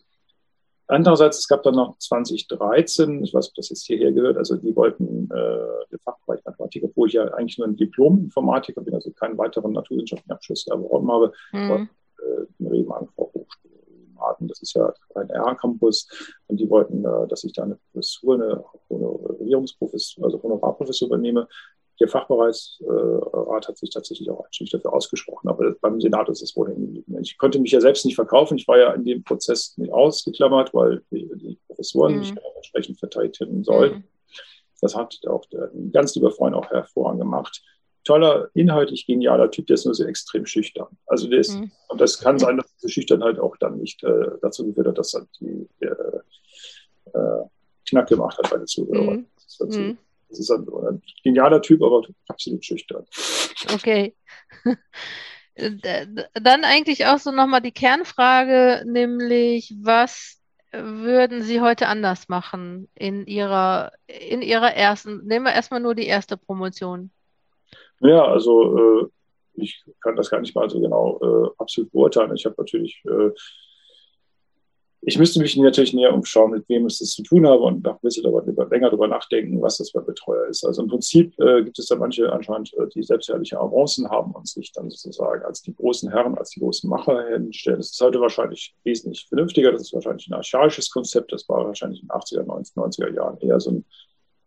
Andererseits, 0.87 1.39
es 1.39 1.49
gab 1.49 1.63
dann 1.63 1.77
noch 1.77 1.97
2013, 1.99 3.23
ich 3.23 3.33
weiß 3.33 3.45
nicht, 3.45 3.53
ob 3.53 3.55
das 3.55 3.69
jetzt 3.69 3.87
hierher 3.87 4.11
gehört, 4.13 4.37
also 4.37 4.57
die 4.57 4.75
wollten 4.75 5.31
äh, 5.31 5.87
den 5.91 6.01
Fachbereich 6.01 6.45
Mathematik, 6.45 6.83
obwohl 6.85 7.07
ich 7.07 7.15
ja 7.15 7.25
eigentlich 7.35 7.59
nur 7.59 7.69
ein 7.69 7.77
Diplom-Informatiker 7.77 8.81
bin, 8.81 8.95
also 8.95 9.13
keinen 9.13 9.39
weiteren 9.39 9.73
naturwissenschaftlichen 9.73 10.33
Abschluss 10.33 10.67
erworben 10.67 11.11
habe, 11.11 11.33
mhm. 11.53 11.89
äh, 12.19 12.47
eine 12.59 12.71
Riemenfachhochschule 12.73 13.80
Diplomaten. 14.21 14.49
Das 14.49 14.61
ist 14.61 14.75
ja 14.75 14.93
ein 15.15 15.31
RH-Campus 15.31 16.07
und 16.47 16.61
die 16.61 16.69
wollten, 16.69 17.05
äh, 17.05 17.29
dass 17.29 17.45
ich 17.45 17.53
da 17.53 17.65
eine 17.65 17.77
Professur, 17.93 18.35
eine 18.35 18.65
Honorierungsprofessur, 18.89 20.25
also 20.25 20.43
Honorarprofessur 20.43 21.09
übernehme. 21.09 21.49
Der 22.01 22.09
Fachbereichsrat 22.09 23.69
hat 23.69 23.77
sich 23.77 23.91
tatsächlich 23.91 24.31
auch 24.31 24.43
einstimmig 24.43 24.71
dafür 24.71 24.95
ausgesprochen, 24.95 25.51
aber 25.51 25.75
beim 25.83 26.01
Senat 26.01 26.31
ist 26.31 26.43
es 26.43 26.57
wohl 26.57 26.69
hängen 26.69 26.95
geblieben. 26.95 27.19
Ich 27.21 27.37
konnte 27.37 27.59
mich 27.59 27.73
ja 27.73 27.81
selbst 27.81 28.07
nicht 28.07 28.15
verkaufen. 28.15 28.57
Ich 28.57 28.67
war 28.67 28.79
ja 28.79 28.95
in 28.95 29.05
dem 29.05 29.23
Prozess 29.23 29.77
nicht 29.77 29.93
ausgeklammert, 29.93 30.73
weil 30.73 31.03
die 31.11 31.59
Professoren 31.67 32.15
mhm. 32.15 32.19
mich 32.21 32.35
entsprechend 32.57 32.99
verteidigt 32.99 33.41
hätten 33.41 33.65
sollen. 33.65 33.97
Mhm. 33.97 34.05
Das 34.81 34.97
hat 34.97 35.21
auch 35.29 35.45
der, 35.47 35.71
ganz 35.93 36.15
lieber 36.15 36.31
Freund 36.31 36.55
auch 36.55 36.71
hervorragend 36.71 37.21
gemacht 37.21 37.63
toller, 38.11 38.51
inhaltlich 38.55 39.07
genialer 39.07 39.53
Typ, 39.53 39.69
der 39.69 39.75
ist 39.75 39.85
nur 39.85 39.95
so 39.95 40.05
extrem 40.05 40.45
schüchtern. 40.45 40.89
Also 41.07 41.29
der 41.29 41.39
ist, 41.39 41.55
mhm. 41.55 41.71
und 41.89 42.01
das 42.01 42.19
kann 42.19 42.41
sein, 42.41 42.57
dass 42.57 42.67
diese 42.75 42.89
Schüchternheit 42.89 43.39
auch 43.39 43.57
dann 43.59 43.79
nicht 43.79 44.03
äh, 44.03 44.31
dazu 44.43 44.67
geführt 44.67 44.89
hat, 44.89 44.99
dass 44.99 45.15
er 45.15 45.29
die 45.41 45.69
äh, 45.79 45.87
äh, 47.15 47.45
Knack 47.89 48.09
gemacht 48.09 48.37
hat 48.37 48.51
bei 48.51 48.57
den 48.57 48.67
Zuhörern. 48.67 49.19
Mhm. 49.19 49.27
Das 49.37 49.61
ist, 49.69 49.79
mhm. 49.79 49.99
das 50.29 50.41
ist 50.41 50.51
ein, 50.51 50.67
ein, 50.89 51.03
genialer 51.23 51.63
Typ, 51.63 51.81
aber 51.83 52.03
absolut 52.27 52.65
schüchtern. 52.65 53.07
Okay. 53.73 54.17
Dann 55.55 56.65
eigentlich 56.65 57.07
auch 57.07 57.19
so 57.19 57.31
nochmal 57.31 57.61
die 57.61 57.71
Kernfrage, 57.71 58.83
nämlich 58.87 59.73
was 59.81 60.41
würden 60.73 61.43
Sie 61.43 61.61
heute 61.61 61.87
anders 61.87 62.29
machen 62.29 62.89
in 62.95 63.27
Ihrer, 63.27 63.93
in 64.07 64.43
Ihrer 64.43 64.75
ersten, 64.75 65.27
nehmen 65.27 65.45
wir 65.45 65.53
erstmal 65.53 65.81
nur 65.81 65.95
die 65.95 66.07
erste 66.07 66.37
Promotion. 66.37 67.13
Ja, 68.01 68.25
also 68.25 68.79
äh, 68.79 69.07
ich 69.55 69.85
kann 70.01 70.17
das 70.17 70.31
gar 70.31 70.41
nicht 70.41 70.55
mal 70.55 70.69
so 70.69 70.81
genau 70.81 71.19
äh, 71.23 71.51
absolut 71.59 71.93
beurteilen. 71.93 72.35
Ich 72.35 72.47
habe 72.47 72.55
natürlich, 72.59 73.03
äh, 73.05 73.31
ich 75.03 75.19
müsste 75.19 75.41
mich 75.41 75.57
natürlich 75.57 75.95
näher 75.95 76.13
umschauen, 76.13 76.51
mit 76.51 76.69
wem 76.69 76.87
es 76.87 76.99
das 76.99 77.11
zu 77.11 77.23
tun 77.23 77.47
habe 77.47 77.63
und 77.63 77.83
noch 77.85 77.95
ein 77.95 78.01
bisschen 78.03 78.25
darüber, 78.25 78.67
länger 78.67 78.89
darüber 78.89 79.09
nachdenken, 79.09 79.61
was 79.63 79.79
das 79.79 79.91
für 79.91 80.01
ein 80.01 80.07
Betreuer 80.07 80.47
ist. 80.47 80.65
Also 80.65 80.83
im 80.83 80.89
Prinzip 80.89 81.39
äh, 81.41 81.63
gibt 81.63 81.79
es 81.79 81.87
da 81.87 81.97
manche 81.97 82.31
anscheinend, 82.31 82.73
äh, 82.75 82.87
die 82.95 83.03
selbstherrliche 83.03 83.59
Avancen 83.59 84.09
haben 84.11 84.33
und 84.33 84.49
sich 84.49 84.73
dann 84.73 84.91
sozusagen 84.91 85.43
als 85.45 85.63
die 85.63 85.75
großen 85.75 86.11
Herren, 86.11 86.37
als 86.37 86.51
die 86.51 86.61
großen 86.61 86.89
Macher 86.89 87.29
hinstellen. 87.29 87.79
Das 87.79 87.91
ist 87.91 88.01
heute 88.01 88.21
wahrscheinlich 88.21 88.75
wesentlich 88.85 89.27
vernünftiger. 89.27 89.73
Das 89.73 89.83
ist 89.83 89.93
wahrscheinlich 89.93 90.29
ein 90.29 90.35
archaisches 90.35 90.91
Konzept. 90.91 91.33
Das 91.33 91.49
war 91.49 91.67
wahrscheinlich 91.67 92.03
in 92.03 92.09
den 92.09 92.13
80er, 92.13 92.45
90er, 92.45 92.75
90er 92.75 93.15
Jahren 93.15 93.39
eher 93.39 93.61
so 93.61 93.71
ein 93.71 93.85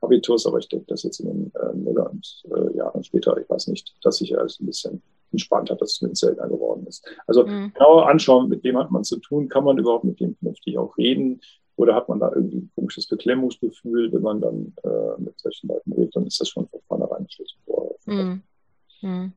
Abiturs, 0.03 0.45
aber 0.45 0.59
ich 0.59 0.69
denke, 0.69 0.85
dass 0.87 1.03
jetzt 1.03 1.19
in 1.19 1.27
den 1.27 1.51
äh, 1.55 1.99
und 2.13 2.43
äh, 2.51 2.77
Jahren 2.77 3.03
später, 3.03 3.37
ich 3.37 3.49
weiß 3.49 3.67
nicht, 3.67 3.93
dass 4.03 4.17
sich 4.17 4.37
alles 4.37 4.59
ein 4.59 4.65
bisschen 4.65 5.01
entspannt 5.31 5.69
hat, 5.69 5.81
dass 5.81 5.93
es 5.93 6.01
mit 6.01 6.15
seltener 6.15 6.47
geworden 6.47 6.85
ist. 6.87 7.05
Also 7.27 7.45
mhm. 7.45 7.73
genauer 7.73 8.07
anschauen, 8.07 8.49
mit 8.49 8.63
wem 8.63 8.77
hat 8.77 8.91
man 8.91 9.03
zu 9.03 9.17
tun, 9.17 9.49
kann 9.49 9.63
man 9.63 9.77
überhaupt 9.77 10.03
mit 10.03 10.19
dem 10.19 10.35
vernünftig 10.35 10.77
auch 10.77 10.97
reden 10.97 11.41
oder 11.75 11.95
hat 11.95 12.07
man 12.07 12.19
da 12.19 12.31
irgendwie 12.33 12.57
ein 12.57 12.71
komisches 12.75 13.07
Beklemmungsgefühl, 13.07 14.13
wenn 14.13 14.21
man 14.21 14.41
dann 14.41 14.73
äh, 14.83 15.21
mit 15.21 15.39
solchen 15.39 15.67
Leuten 15.67 15.93
redet, 15.93 16.15
dann 16.15 16.27
ist 16.27 16.39
das 16.39 16.49
schon 16.49 16.67
von 16.67 16.79
vornherein 16.87 17.27
schlecht. 17.29 17.57
Mhm. 18.05 18.43
Mhm. 19.01 19.33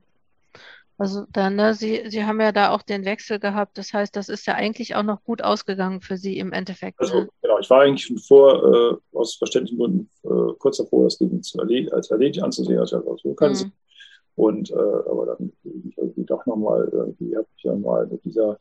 Also 0.98 1.26
dann, 1.30 1.56
ne, 1.56 1.74
Sie, 1.74 2.04
Sie 2.08 2.24
haben 2.24 2.40
ja 2.40 2.52
da 2.52 2.70
auch 2.70 2.80
den 2.80 3.04
Wechsel 3.04 3.38
gehabt. 3.38 3.76
Das 3.76 3.92
heißt, 3.92 4.16
das 4.16 4.30
ist 4.30 4.46
ja 4.46 4.54
eigentlich 4.54 4.94
auch 4.94 5.02
noch 5.02 5.22
gut 5.24 5.42
ausgegangen 5.42 6.00
für 6.00 6.16
Sie 6.16 6.38
im 6.38 6.52
Endeffekt. 6.52 6.98
Also 7.00 7.20
ne? 7.20 7.28
genau, 7.42 7.58
ich 7.58 7.68
war 7.68 7.82
eigentlich 7.82 8.06
schon 8.06 8.18
vor, 8.18 8.64
äh, 8.64 9.16
aus 9.16 9.36
verständlichen 9.36 9.78
Gründen, 9.78 10.10
äh, 10.24 10.54
kurz 10.58 10.78
davor, 10.78 11.04
das 11.04 11.18
Ding 11.18 11.42
zu 11.42 11.58
erled 11.58 11.92
als 11.92 12.10
erledigt 12.10 12.42
anzusehen, 12.42 12.78
als 12.78 12.92
ich 12.92 13.22
so 13.22 13.34
kann. 13.34 13.52
Mhm. 13.52 13.72
Und 14.36 14.70
äh, 14.70 14.74
aber 14.74 15.26
dann 15.26 15.52
ich 15.64 15.96
irgendwie 15.98 16.24
doch 16.24 16.44
nochmal, 16.46 16.88
irgendwie 16.90 17.36
habe 17.36 17.46
ich 17.56 17.62
dann 17.62 17.80
mal 17.82 18.06
mit 18.06 18.24
dieser, 18.24 18.58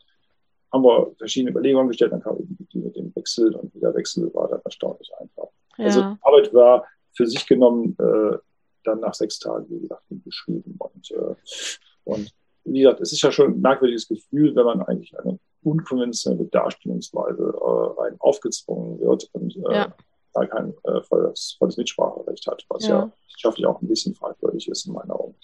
haben 0.72 0.84
wir 0.84 1.14
verschiedene 1.18 1.52
Überlegungen 1.52 1.88
gestellt, 1.88 2.12
dann 2.12 2.22
kam 2.22 2.38
die 2.40 2.80
mit 2.80 2.96
dem 2.96 3.16
Wechsel 3.16 3.54
und 3.56 3.74
dieser 3.74 3.94
Wechsel 3.94 4.34
war 4.34 4.50
dann 4.50 4.62
erstaunlich 4.64 5.10
einfach. 5.20 5.48
Ja. 5.78 5.86
Also 5.86 6.02
die 6.02 6.18
Arbeit 6.22 6.54
war 6.54 6.86
für 7.14 7.28
sich 7.28 7.46
genommen 7.46 7.96
äh, 8.00 8.38
dann 8.84 9.00
nach 9.00 9.14
sechs 9.14 9.40
Tagen, 9.40 9.66
wie 9.70 9.82
gesagt, 9.82 10.04
geschrieben 10.24 10.76
und 10.78 11.12
äh, 11.12 11.36
und 12.06 12.32
wie 12.64 12.82
gesagt, 12.82 13.02
es 13.02 13.12
ist 13.12 13.22
ja 13.22 13.32
schon 13.32 13.54
ein 13.54 13.62
merkwürdiges 13.62 14.08
Gefühl, 14.08 14.56
wenn 14.56 14.66
man 14.66 14.82
eigentlich 14.82 15.18
eine 15.20 15.40
unkonventionelle 15.64 16.46
Darstellungsweise 16.46 17.44
äh, 17.44 18.02
rein 18.02 18.16
aufgezwungen 18.20 19.00
wird 19.00 19.30
und 19.34 19.56
äh, 19.56 19.74
ja. 19.74 19.96
da 20.34 20.46
kein 20.46 20.74
äh, 20.84 21.02
volles, 21.02 21.56
volles 21.60 21.78
Mitspracherecht 21.78 22.48
hat, 22.48 22.64
was 22.70 22.88
ja. 22.88 23.00
ja 23.00 23.12
wissenschaftlich 23.28 23.68
auch 23.68 23.82
ein 23.82 23.88
bisschen 23.88 24.16
fragwürdig 24.16 24.68
ist 24.68 24.88
in 24.88 24.94
meinen 24.94 25.12
Augen. 25.12 25.36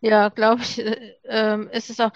Ja, 0.00 0.28
glaube 0.28 0.62
ich, 0.62 0.78
äh, 0.78 1.14
ähm, 1.24 1.68
ist 1.70 1.90
es 1.90 2.00
auch. 2.00 2.12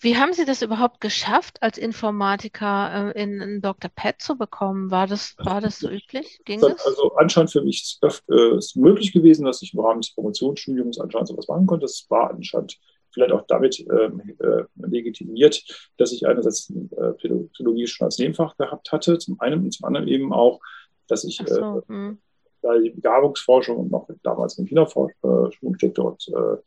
Wie 0.00 0.16
haben 0.16 0.32
Sie 0.32 0.44
das 0.44 0.62
überhaupt 0.62 1.00
geschafft, 1.00 1.60
als 1.60 1.76
Informatiker 1.76 3.12
äh, 3.14 3.22
in 3.22 3.42
einen 3.42 3.60
Dr. 3.60 3.90
Pet 3.94 4.20
zu 4.20 4.36
bekommen? 4.38 4.92
War 4.92 5.08
das, 5.08 5.34
war 5.38 5.60
das 5.60 5.80
so 5.80 5.90
üblich? 5.90 6.40
Ging 6.44 6.60
das? 6.60 6.86
Also 6.86 7.14
anscheinend 7.16 7.50
für 7.50 7.62
mich 7.62 7.98
äh, 8.02 8.56
ist 8.56 8.76
möglich 8.76 9.12
gewesen, 9.12 9.44
dass 9.44 9.60
ich 9.62 9.74
im 9.74 9.80
Rahmen 9.80 10.00
des 10.00 10.14
Promotionsstudiums 10.14 11.00
anscheinend 11.00 11.28
sowas 11.28 11.48
machen 11.48 11.66
konnte. 11.66 11.84
Das 11.84 12.06
war 12.08 12.30
anscheinend 12.30 12.78
vielleicht 13.10 13.32
auch 13.32 13.44
damit 13.48 13.80
ähm, 13.80 14.22
äh, 14.38 14.64
legitimiert, 14.76 15.64
dass 15.96 16.12
ich 16.12 16.26
einerseits 16.26 16.70
äh, 16.70 17.12
Pädagogie 17.14 17.86
schon 17.86 18.04
als 18.04 18.18
Nebenfach 18.18 18.56
gehabt 18.56 18.92
hatte, 18.92 19.18
zum 19.18 19.40
einen 19.40 19.64
und 19.64 19.72
zum 19.72 19.86
anderen 19.86 20.06
eben 20.06 20.32
auch, 20.32 20.60
dass 21.08 21.24
ich 21.24 21.40
so, 21.44 21.78
äh, 21.78 21.82
hm. 21.88 22.18
da 22.62 22.78
die 22.78 22.90
Begabungsforschung 22.90 23.78
und 23.78 23.90
noch 23.90 24.08
damals 24.22 24.58
in 24.58 24.66
Kinderforschung 24.66 25.74
steckte 25.74 26.02
und 26.02 26.28
äh, 26.28 26.58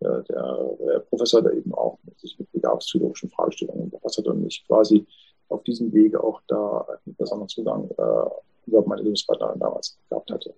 der, 0.00 0.22
der, 0.22 1.00
Professor, 1.10 1.42
der 1.42 1.52
eben 1.52 1.74
auch 1.74 1.98
sich 2.16 2.38
mit 2.38 2.50
begabspsychologischen 2.52 3.30
Fragestellungen 3.30 3.90
befasst 3.90 4.18
hat 4.18 4.26
und 4.26 4.42
mich 4.42 4.64
quasi 4.66 5.06
auf 5.48 5.62
diesem 5.64 5.92
Wege 5.92 6.22
auch 6.22 6.40
da 6.46 6.86
einen 7.04 7.16
besonderen 7.16 7.48
Zugang 7.48 7.90
äh, 7.90 8.30
über 8.66 8.86
meine 8.86 9.02
Lebenspartnerin 9.02 9.58
damals 9.58 9.98
gehabt 10.08 10.30
hatte. 10.30 10.54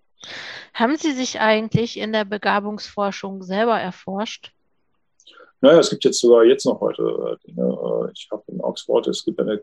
Haben 0.75 0.97
Sie 0.97 1.13
sich 1.13 1.41
eigentlich 1.41 1.99
in 1.99 2.13
der 2.13 2.25
Begabungsforschung 2.25 3.43
selber 3.43 3.79
erforscht? 3.79 4.53
Naja, 5.61 5.79
es 5.79 5.91
gibt 5.91 6.05
jetzt 6.05 6.21
sogar 6.21 6.45
jetzt 6.45 6.67
noch 6.67 6.81
heute 6.81 7.03
äh, 7.03 7.47
Dinge. 7.47 7.63
Äh, 7.63 8.13
ich 8.15 8.29
habe 8.31 8.43
in 8.49 8.61
Oxford, 8.61 9.07
es 9.09 9.25
gibt 9.25 9.41
eine 9.41 9.63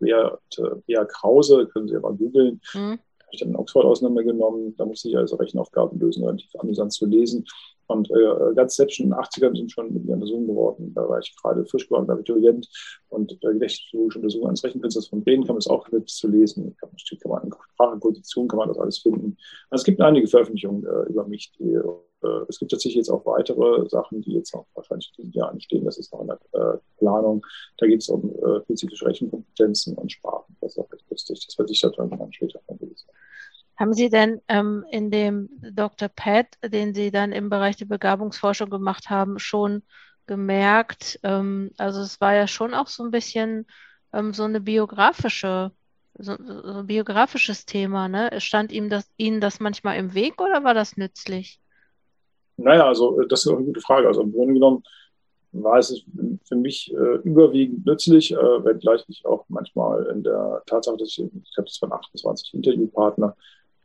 Bea, 0.00 0.38
Bea 0.86 1.04
Krause, 1.04 1.66
können 1.68 1.88
Sie 1.88 1.94
ja 1.94 2.00
mal 2.00 2.14
googeln. 2.14 2.60
Mhm. 2.74 2.98
Habe 3.26 3.30
ich 3.32 3.40
dann 3.40 3.50
in 3.50 3.56
Oxford 3.56 3.84
auseinandergenommen. 3.84 4.76
Da 4.76 4.84
musste 4.84 5.08
ich 5.08 5.16
also 5.16 5.36
Rechenaufgaben 5.36 5.98
lösen, 5.98 6.24
relativ 6.24 6.50
amüsant 6.58 6.92
zu 6.92 7.06
lesen. 7.06 7.44
Und 7.88 8.10
äh, 8.10 8.54
ganz 8.54 8.76
selbst 8.76 8.98
in 8.98 9.10
den 9.10 9.14
80ern 9.14 9.56
sind 9.56 9.70
schon 9.70 9.92
mit 9.92 10.04
mir 10.04 10.14
Untersuchungen 10.14 10.48
geworden. 10.48 10.92
Da 10.94 11.08
war 11.08 11.18
ich 11.20 11.34
gerade 11.40 11.64
frisch 11.66 11.88
geworden, 11.88 12.10
Abiturient. 12.10 12.68
Und 13.08 13.32
äh, 13.32 13.52
gedächtnisbiologische 13.52 14.18
Untersuchung 14.18 14.48
eines 14.48 14.64
Rechenkünstlers 14.64 15.08
von 15.08 15.22
Bremen 15.22 15.44
kann 15.44 15.54
man 15.54 15.58
es 15.60 15.68
auch 15.68 15.90
mit 15.90 16.08
zu 16.08 16.28
lesen. 16.28 16.76
Kann 16.80 16.90
man, 16.90 17.18
kann 17.18 17.30
man 17.30 17.44
in 17.44 17.52
Sprachposition 17.74 18.48
kann 18.48 18.58
man 18.58 18.68
das 18.68 18.78
alles 18.78 18.98
finden. 18.98 19.36
Also 19.70 19.82
es 19.82 19.84
gibt 19.84 20.00
einige 20.00 20.26
Veröffentlichungen 20.26 20.84
äh, 20.84 21.10
über 21.10 21.26
mich. 21.26 21.52
Die, 21.58 21.72
äh, 21.72 21.82
es 22.48 22.58
gibt 22.58 22.70
tatsächlich 22.70 22.96
jetzt 22.96 23.10
auch 23.10 23.24
weitere 23.26 23.88
Sachen, 23.88 24.20
die 24.22 24.32
jetzt 24.32 24.54
auch 24.54 24.66
wahrscheinlich 24.74 25.12
in 25.16 25.24
diesem 25.24 25.38
Jahr 25.38 25.50
anstehen. 25.50 25.84
Das 25.84 25.98
ist 25.98 26.12
noch 26.12 26.22
in 26.22 26.28
der 26.28 26.38
äh, 26.52 26.78
Planung. 26.98 27.44
Da 27.78 27.86
geht 27.86 28.02
es 28.02 28.08
um 28.08 28.30
äh, 28.30 28.60
spezifische 28.62 29.06
Rechenkompetenzen 29.06 29.96
und 29.96 30.10
Sprachen. 30.10 30.56
Das 30.60 30.72
ist 30.72 30.78
auch 30.78 30.90
recht 30.92 31.08
lustig. 31.10 31.44
Das 31.46 31.58
werde 31.58 31.72
ich 31.72 31.80
dann 31.80 31.92
irgendwann 31.92 32.32
später 32.32 32.60
von 32.66 32.78
lesen. 32.78 33.06
Haben 33.76 33.92
Sie 33.92 34.08
denn 34.08 34.40
ähm, 34.48 34.84
in 34.90 35.10
dem 35.10 35.48
Dr. 35.72 36.08
Pat, 36.08 36.46
den 36.64 36.94
Sie 36.94 37.10
dann 37.10 37.32
im 37.32 37.50
Bereich 37.50 37.76
der 37.76 37.86
Begabungsforschung 37.86 38.70
gemacht 38.70 39.10
haben, 39.10 39.38
schon 39.38 39.82
gemerkt, 40.26 41.20
ähm, 41.22 41.70
also 41.76 42.00
es 42.00 42.20
war 42.20 42.34
ja 42.34 42.46
schon 42.46 42.74
auch 42.74 42.88
so 42.88 43.04
ein 43.04 43.10
bisschen 43.10 43.66
ähm, 44.12 44.32
so 44.32 44.44
eine 44.44 44.60
biografische, 44.60 45.72
so, 46.18 46.36
so 46.36 46.78
ein 46.78 46.86
biografisches 46.86 47.66
Thema, 47.66 48.08
ne? 48.08 48.30
Stand 48.38 48.72
ihm 48.72 48.88
das, 48.88 49.08
Ihnen 49.16 49.40
das 49.40 49.60
manchmal 49.60 49.98
im 49.98 50.14
Weg 50.14 50.40
oder 50.40 50.64
war 50.64 50.74
das 50.74 50.96
nützlich? 50.96 51.60
Naja, 52.56 52.86
also 52.86 53.22
das 53.28 53.44
ist 53.44 53.52
auch 53.52 53.56
eine 53.56 53.66
gute 53.66 53.80
Frage. 53.80 54.08
Also 54.08 54.22
im 54.22 54.32
Grunde 54.32 54.54
genommen 54.54 54.82
war 55.52 55.78
es 55.78 56.04
für 56.44 56.56
mich 56.56 56.92
äh, 56.92 57.16
überwiegend 57.22 57.86
nützlich, 57.86 58.32
äh, 58.32 58.36
wenngleich 58.36 59.04
ich 59.08 59.24
auch 59.26 59.44
manchmal 59.48 60.06
in 60.06 60.22
der 60.22 60.62
Tatsache, 60.66 60.96
dass 60.96 61.08
ich, 61.08 61.18
ich 61.18 61.56
habe 61.56 61.66
es 61.66 61.78
von 61.78 61.92
28 61.92 62.54
Interviewpartner, 62.54 63.36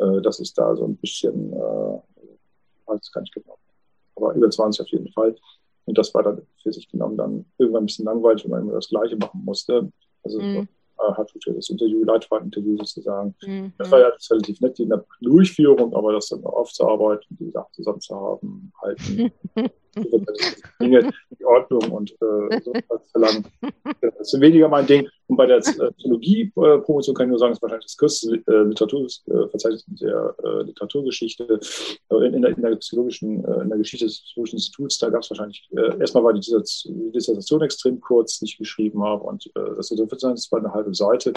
äh, 0.02 0.22
das 0.22 0.40
ist 0.40 0.58
da 0.58 0.76
so 0.76 0.86
ein 0.86 0.96
bisschen, 0.98 1.54
äh, 1.54 2.00
weiß 2.88 3.12
gar 3.12 3.22
nicht 3.22 3.34
genau, 3.34 3.58
aber 4.16 4.34
über 4.34 4.50
20 4.50 4.82
auf 4.82 4.88
jeden 4.90 5.12
Fall. 5.12 5.36
Und 5.86 5.98
das 5.98 6.14
war 6.14 6.24
dann 6.24 6.42
für 6.62 6.72
sich 6.72 6.90
genommen 6.90 7.18
dann 7.18 7.46
irgendwann 7.58 7.84
ein 7.84 7.86
bisschen 7.88 8.06
langweilig, 8.06 8.44
wenn 8.44 8.52
man 8.52 8.62
immer 8.62 8.74
das 8.74 8.90
Gleiche 8.90 9.16
machen 9.16 9.44
musste. 9.44 9.92
Also 10.24 10.40
mhm. 10.40 10.68
äh, 11.00 11.54
das 11.56 11.70
Interview, 11.70 12.04
Leitfadeninterview 12.04 12.78
sozusagen. 12.78 13.36
Mhm. 13.42 13.74
Das 13.78 13.92
war 13.92 14.00
ja 14.00 14.12
das 14.12 14.30
relativ 14.30 14.62
nett 14.62 14.80
in 14.80 14.90
der 14.90 15.04
Durchführung, 15.22 15.96
aber 15.96 16.14
das 16.14 16.28
dann 16.28 16.44
aufzuarbeiten, 16.44 17.38
die 17.40 17.52
Sachen 17.52 17.74
zusammen 17.74 18.02
zu 18.02 18.16
haben, 18.16 18.72
halten. 18.82 19.32
Dinge, 20.80 21.12
die 21.38 21.46
Ordnung 21.46 21.92
und 21.92 22.12
äh, 22.12 22.62
so 22.62 22.74
verlangen. 23.12 23.46
Das 24.02 24.34
ist 24.34 24.40
weniger 24.40 24.70
mein 24.70 24.88
Ding. 24.88 25.08
Und 25.32 25.38
bei 25.38 25.46
der 25.46 25.60
äh, 25.60 25.92
Theologie-Promotion 26.02 27.16
kann 27.16 27.28
ich 27.28 27.30
nur 27.30 27.40
sagen, 27.40 27.54
es 27.54 27.60
ist 27.60 27.62
wahrscheinlich 27.62 27.86
das 27.86 27.96
kürzeste 27.98 28.44
äh, 28.48 28.64
Literaturverzeichnis 28.64 30.02
äh, 30.02 30.06
der 30.06 30.36
äh, 30.44 30.64
Literaturgeschichte. 30.64 31.60
In, 32.10 32.34
in, 32.34 32.42
der, 32.42 32.52
in 32.52 32.62
der 32.62 32.76
psychologischen, 32.76 33.44
in 33.44 33.70
der 33.70 33.78
Geschichte 33.78 34.06
des 34.06 34.22
Psychologischen 34.22 34.58
Instituts, 34.58 34.98
da 34.98 35.10
gab 35.10 35.24
es 35.24 35.30
wahrscheinlich, 35.30 35.70
erstmal 36.00 36.26
war 36.26 36.34
die 36.34 36.42
Dissertation 36.42 37.62
extrem 37.62 38.02
kurz, 38.02 38.42
ich 38.42 38.58
geschrieben 38.58 39.02
habe, 39.02 39.24
und 39.24 39.50
das 39.54 39.90
Literaturverzeichnis 39.90 40.52
war 40.52 40.60
eine 40.60 40.74
halbe 40.74 40.94
Seite. 40.94 41.34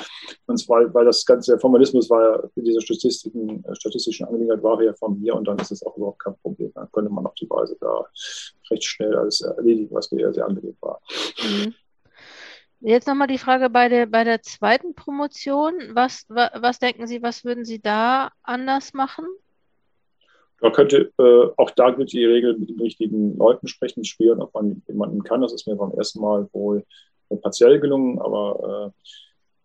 Und 0.47 0.59
zwar, 0.59 0.93
weil 0.93 1.05
das 1.05 1.25
ganze 1.25 1.53
der 1.53 1.61
Formalismus 1.61 2.11
war 2.11 2.23
ja 2.23 2.49
in 2.57 2.65
dieser 2.65 2.81
statistischen, 2.81 3.65
statistischen 3.73 4.27
Angelegenheit 4.27 4.63
war 4.63 4.83
ja 4.83 4.93
von 4.95 5.21
mir 5.21 5.35
und 5.37 5.47
dann 5.47 5.59
ist 5.59 5.71
es 5.71 5.85
auch 5.87 5.97
überhaupt 5.97 6.19
kein 6.19 6.37
Problem. 6.43 6.73
Dann 6.75 6.91
könnte 6.91 7.11
man 7.11 7.27
auf 7.27 7.35
die 7.35 7.49
Weise 7.49 7.77
da 7.81 8.05
recht 8.71 8.85
schnell 8.85 9.15
alles 9.17 9.41
erledigen, 9.41 9.95
was 9.95 10.11
mir 10.13 10.33
sehr 10.33 10.47
angenehm 10.47 10.77
war. 10.81 11.01
Mhm. 11.43 11.75
Jetzt 12.81 13.07
nochmal 13.07 13.29
die 13.29 13.39
Frage 13.39 13.71
bei 13.71 13.89
der, 13.89 14.07
bei 14.07 14.25
der 14.25 14.43
zweiten 14.43 14.95
Promotion. 14.95 15.75
Was, 15.93 16.27
was, 16.29 16.51
was 16.55 16.79
denken 16.79 17.07
Sie, 17.07 17.23
was 17.23 17.45
würden 17.45 17.65
Sie 17.65 17.81
da 17.81 18.31
anders 18.43 18.93
machen? 18.93 19.25
Man 20.61 20.73
könnte, 20.73 21.13
äh, 21.19 21.47
auch 21.57 21.71
da 21.71 21.91
gilt 21.91 22.13
die 22.13 22.25
Regel, 22.25 22.59
mit 22.59 22.69
den 22.69 22.81
richtigen 22.81 23.37
Leuten 23.37 23.69
sprechen, 23.69 24.05
spüren, 24.05 24.41
ob 24.41 24.55
man 24.55 24.83
jemanden 24.87 25.23
kann. 25.23 25.41
Das 25.41 25.53
ist 25.53 25.67
mir 25.67 25.77
beim 25.77 25.93
ersten 25.93 26.21
Mal 26.21 26.49
wohl 26.53 26.85
partiell 27.43 27.81
gelungen, 27.81 28.19
aber 28.19 28.93
äh, 28.95 29.11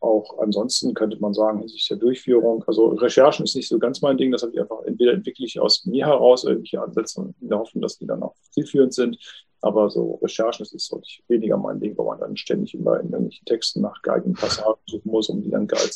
auch 0.02 0.40
ansonsten 0.40 0.94
könnte 0.94 1.20
man 1.20 1.34
sagen, 1.34 1.60
hinsichtlich 1.60 1.90
der 1.90 1.98
Durchführung, 1.98 2.64
also 2.68 2.88
Recherchen 2.90 3.44
ist 3.44 3.56
nicht 3.56 3.68
so 3.68 3.80
ganz 3.80 4.02
mein 4.02 4.18
Ding, 4.18 4.32
das 4.32 4.44
habe 4.44 4.54
ich 4.54 4.60
einfach 4.60 4.82
entweder 4.84 5.14
entwickle 5.14 5.46
ich 5.46 5.60
aus 5.60 5.86
mir 5.86 6.06
heraus 6.06 6.44
irgendwelche 6.44 6.82
Ansätze 6.82 7.22
und 7.22 7.36
in 7.42 7.50
der 7.50 7.60
Hoffnung, 7.60 7.82
dass 7.82 7.98
die 7.98 8.08
dann 8.08 8.24
auch 8.24 8.36
zielführend 8.52 8.94
sind, 8.94 9.18
aber 9.62 9.90
so 9.90 10.20
Recherchen 10.24 10.64
das 10.64 10.74
ist 10.74 10.92
wirklich 10.92 11.24
weniger 11.28 11.58
mein 11.58 11.80
Ding, 11.80 11.98
wo 11.98 12.06
man 12.06 12.20
dann 12.20 12.38
ständig 12.38 12.74
immer 12.74 13.00
in 13.00 13.12
irgendwelchen 13.12 13.46
Texten 13.46 13.82
nach 13.82 14.02
geeigneten 14.02 14.40
Passagen 14.40 14.80
suchen 14.86 15.12
muss, 15.12 15.30
um 15.30 15.42
die 15.42 15.50
dann 15.50 15.68
geil 15.68 15.90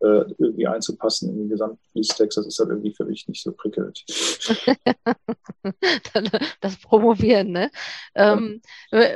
äh, 0.00 0.24
irgendwie 0.38 0.66
einzupassen 0.66 1.30
in 1.30 1.36
den 1.36 1.48
Gesamtfließtext, 1.50 2.38
das 2.38 2.46
ist 2.46 2.58
halt 2.58 2.70
irgendwie 2.70 2.94
für 2.94 3.04
mich 3.04 3.28
nicht 3.28 3.42
so 3.42 3.52
prickelnd. 3.52 4.04
das 6.60 6.76
Promovieren, 6.78 7.52
ne? 7.52 7.70
Ja. 8.14 8.32
Ähm, 8.32 8.62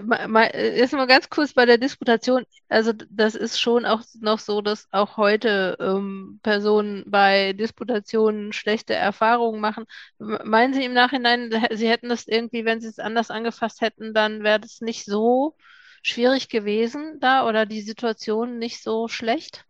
mal, 0.05 0.45
ist 0.45 0.93
mal 0.93 1.07
ganz 1.07 1.31
kurz 1.31 1.55
bei 1.55 1.65
der 1.65 1.79
Disputation, 1.79 2.45
also 2.69 2.93
das 3.11 3.35
ist 3.35 3.59
schon 3.59 3.87
auch 3.87 4.03
noch 4.21 4.39
so, 4.39 4.61
dass 4.61 4.87
auch 4.91 5.17
heute 5.17 5.77
ähm, 5.81 6.41
Personen 6.43 7.05
bei 7.07 7.55
Disputationen 7.55 8.53
schlechte 8.53 8.95
Erfahrungen 8.95 9.61
machen. 9.61 9.87
Meinen 10.19 10.75
Sie 10.75 10.85
im 10.85 10.93
Nachhinein, 10.93 11.51
Sie 11.73 11.89
hätten 11.89 12.11
das 12.11 12.27
irgendwie, 12.27 12.65
wenn 12.65 12.81
Sie 12.81 12.89
es 12.89 12.99
anders 12.99 13.31
angefasst 13.31 13.81
hätten, 13.81 14.13
dann 14.13 14.43
wäre 14.43 14.61
das 14.61 14.83
nicht 14.83 15.07
so 15.07 15.57
schwierig 16.03 16.51
gewesen 16.51 17.19
da 17.21 17.49
oder 17.49 17.65
die 17.65 17.81
Situation 17.81 18.59
nicht 18.59 18.83
so 18.83 19.09
schlecht? 19.09 19.65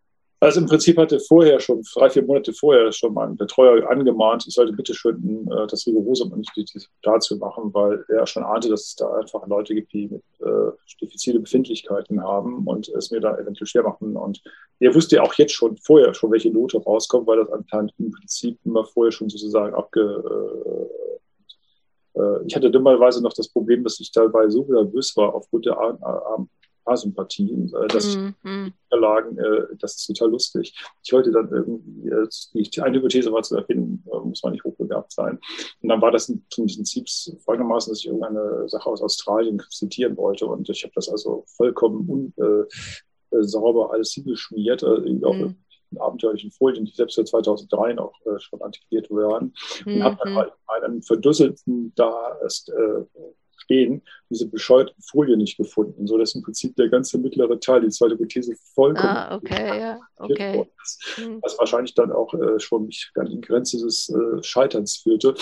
Also 0.44 0.60
im 0.60 0.66
Prinzip 0.66 0.98
hatte 0.98 1.20
vorher 1.20 1.58
schon, 1.58 1.82
drei, 1.94 2.10
vier 2.10 2.22
Monate 2.22 2.52
vorher 2.52 2.92
schon 2.92 3.14
mein 3.14 3.34
Betreuer 3.34 3.88
angemahnt, 3.88 4.44
ich 4.46 4.52
sollte 4.52 4.74
bitte 4.74 4.92
schön 4.92 5.48
äh, 5.50 5.66
das 5.68 5.86
Rigorosum 5.86 6.32
und 6.32 6.46
nicht 6.56 6.88
dazu 7.00 7.38
machen, 7.38 7.72
weil 7.72 8.04
er 8.08 8.26
schon 8.26 8.44
ahnte, 8.44 8.68
dass 8.68 8.88
es 8.88 8.94
da 8.94 9.10
einfach 9.14 9.46
Leute 9.46 9.74
gibt, 9.74 9.94
die 9.94 10.08
mit, 10.08 10.22
äh, 10.40 10.70
diffizile 11.00 11.40
Befindlichkeiten 11.40 12.22
haben 12.22 12.66
und 12.66 12.90
es 12.90 13.10
mir 13.10 13.20
da 13.20 13.38
eventuell 13.38 13.66
schwer 13.66 13.84
machen. 13.84 14.16
Und 14.16 14.42
er 14.80 14.94
wusste 14.94 15.16
ja 15.16 15.22
auch 15.22 15.32
jetzt 15.32 15.54
schon 15.54 15.78
vorher 15.78 16.12
schon, 16.12 16.30
welche 16.30 16.50
Note 16.50 16.76
rauskommt, 16.76 17.26
weil 17.26 17.38
das 17.38 17.50
anscheinend 17.50 17.94
im 17.98 18.10
Prinzip 18.10 18.58
immer 18.66 18.84
vorher 18.84 19.12
schon 19.12 19.30
sozusagen 19.30 19.74
abge, 19.74 20.02
äh, 22.14 22.20
äh 22.20 22.40
ich 22.46 22.54
hatte 22.54 22.70
dummerweise 22.70 23.22
noch 23.22 23.32
das 23.32 23.48
Problem, 23.48 23.82
dass 23.82 23.98
ich 23.98 24.12
dabei 24.12 24.50
so 24.50 24.66
nervös 24.68 25.16
war 25.16 25.34
aufgrund 25.34 25.64
der 25.64 25.78
Sympathien, 26.92 27.72
äh, 27.74 27.88
dass 27.88 28.16
mm, 28.16 28.34
mm. 28.42 28.72
Unterlagen, 28.90 29.38
äh, 29.38 29.76
das 29.78 29.96
ist 29.96 30.06
total 30.06 30.30
lustig. 30.30 30.74
Ich 31.02 31.12
wollte 31.12 31.32
dann 31.32 31.50
irgendwie, 31.50 32.08
äh, 32.08 32.28
die, 32.54 32.80
eine 32.82 32.96
Hypothese 32.98 33.32
war 33.32 33.42
zu 33.42 33.56
erfinden, 33.56 34.04
äh, 34.12 34.18
muss 34.18 34.42
man 34.42 34.52
nicht 34.52 34.64
hochbegabt 34.64 35.12
sein. 35.12 35.38
Und 35.80 35.88
dann 35.88 36.00
war 36.00 36.10
das 36.10 36.28
im 36.28 36.44
Prinzip 36.54 37.08
folgendermaßen, 37.44 37.90
dass 37.90 38.00
ich 38.00 38.06
irgendeine 38.06 38.68
Sache 38.68 38.88
aus 38.88 39.02
Australien 39.02 39.60
zitieren 39.70 40.16
wollte 40.16 40.46
und 40.46 40.68
ich 40.68 40.82
habe 40.84 40.92
das 40.94 41.08
also 41.08 41.44
vollkommen 41.56 42.08
un, 42.08 42.34
äh, 42.36 43.36
äh, 43.36 43.42
sauber 43.42 43.92
alles 43.92 44.12
hingeschmiert, 44.12 44.82
äh, 44.82 45.24
auch 45.24 45.34
mm 45.34 45.54
abenteuerlichen 45.98 46.50
Folien, 46.50 46.84
die 46.84 46.92
selbst 46.92 47.14
für 47.14 47.24
2003 47.24 47.94
noch 47.94 48.14
äh, 48.26 48.38
schon 48.38 48.60
antiquiert 48.62 49.10
werden. 49.10 49.54
Und 49.86 49.96
mhm. 49.96 50.02
habe 50.02 50.16
dann 50.22 50.34
halt 50.36 50.52
einen 50.84 51.02
verdüsselten 51.02 51.92
da 51.94 52.36
erst 52.42 52.70
äh, 52.70 53.04
stehen, 53.64 54.02
diese 54.30 54.46
bescheuerten 54.48 55.00
Folien 55.02 55.38
nicht 55.38 55.56
gefunden, 55.56 56.06
so 56.06 56.18
dass 56.18 56.34
im 56.34 56.42
Prinzip 56.42 56.76
der 56.76 56.88
ganze 56.88 57.18
mittlere 57.18 57.58
Teil, 57.58 57.80
die 57.80 57.88
zweite 57.88 58.14
Hypothese, 58.14 58.54
vollkommen 58.74 59.08
ah, 59.08 59.36
okay, 59.36 59.78
ja. 59.78 60.00
okay. 60.18 60.68
Hm. 61.16 61.40
was 61.42 61.58
wahrscheinlich 61.58 61.94
dann 61.94 62.12
auch 62.12 62.32
äh, 62.34 62.58
schon 62.60 62.86
mich 62.86 63.10
an 63.14 63.26
die 63.26 63.40
Grenze 63.40 63.78
des 63.78 64.08
äh, 64.10 64.42
Scheiterns 64.42 64.98
führte. 64.98 65.34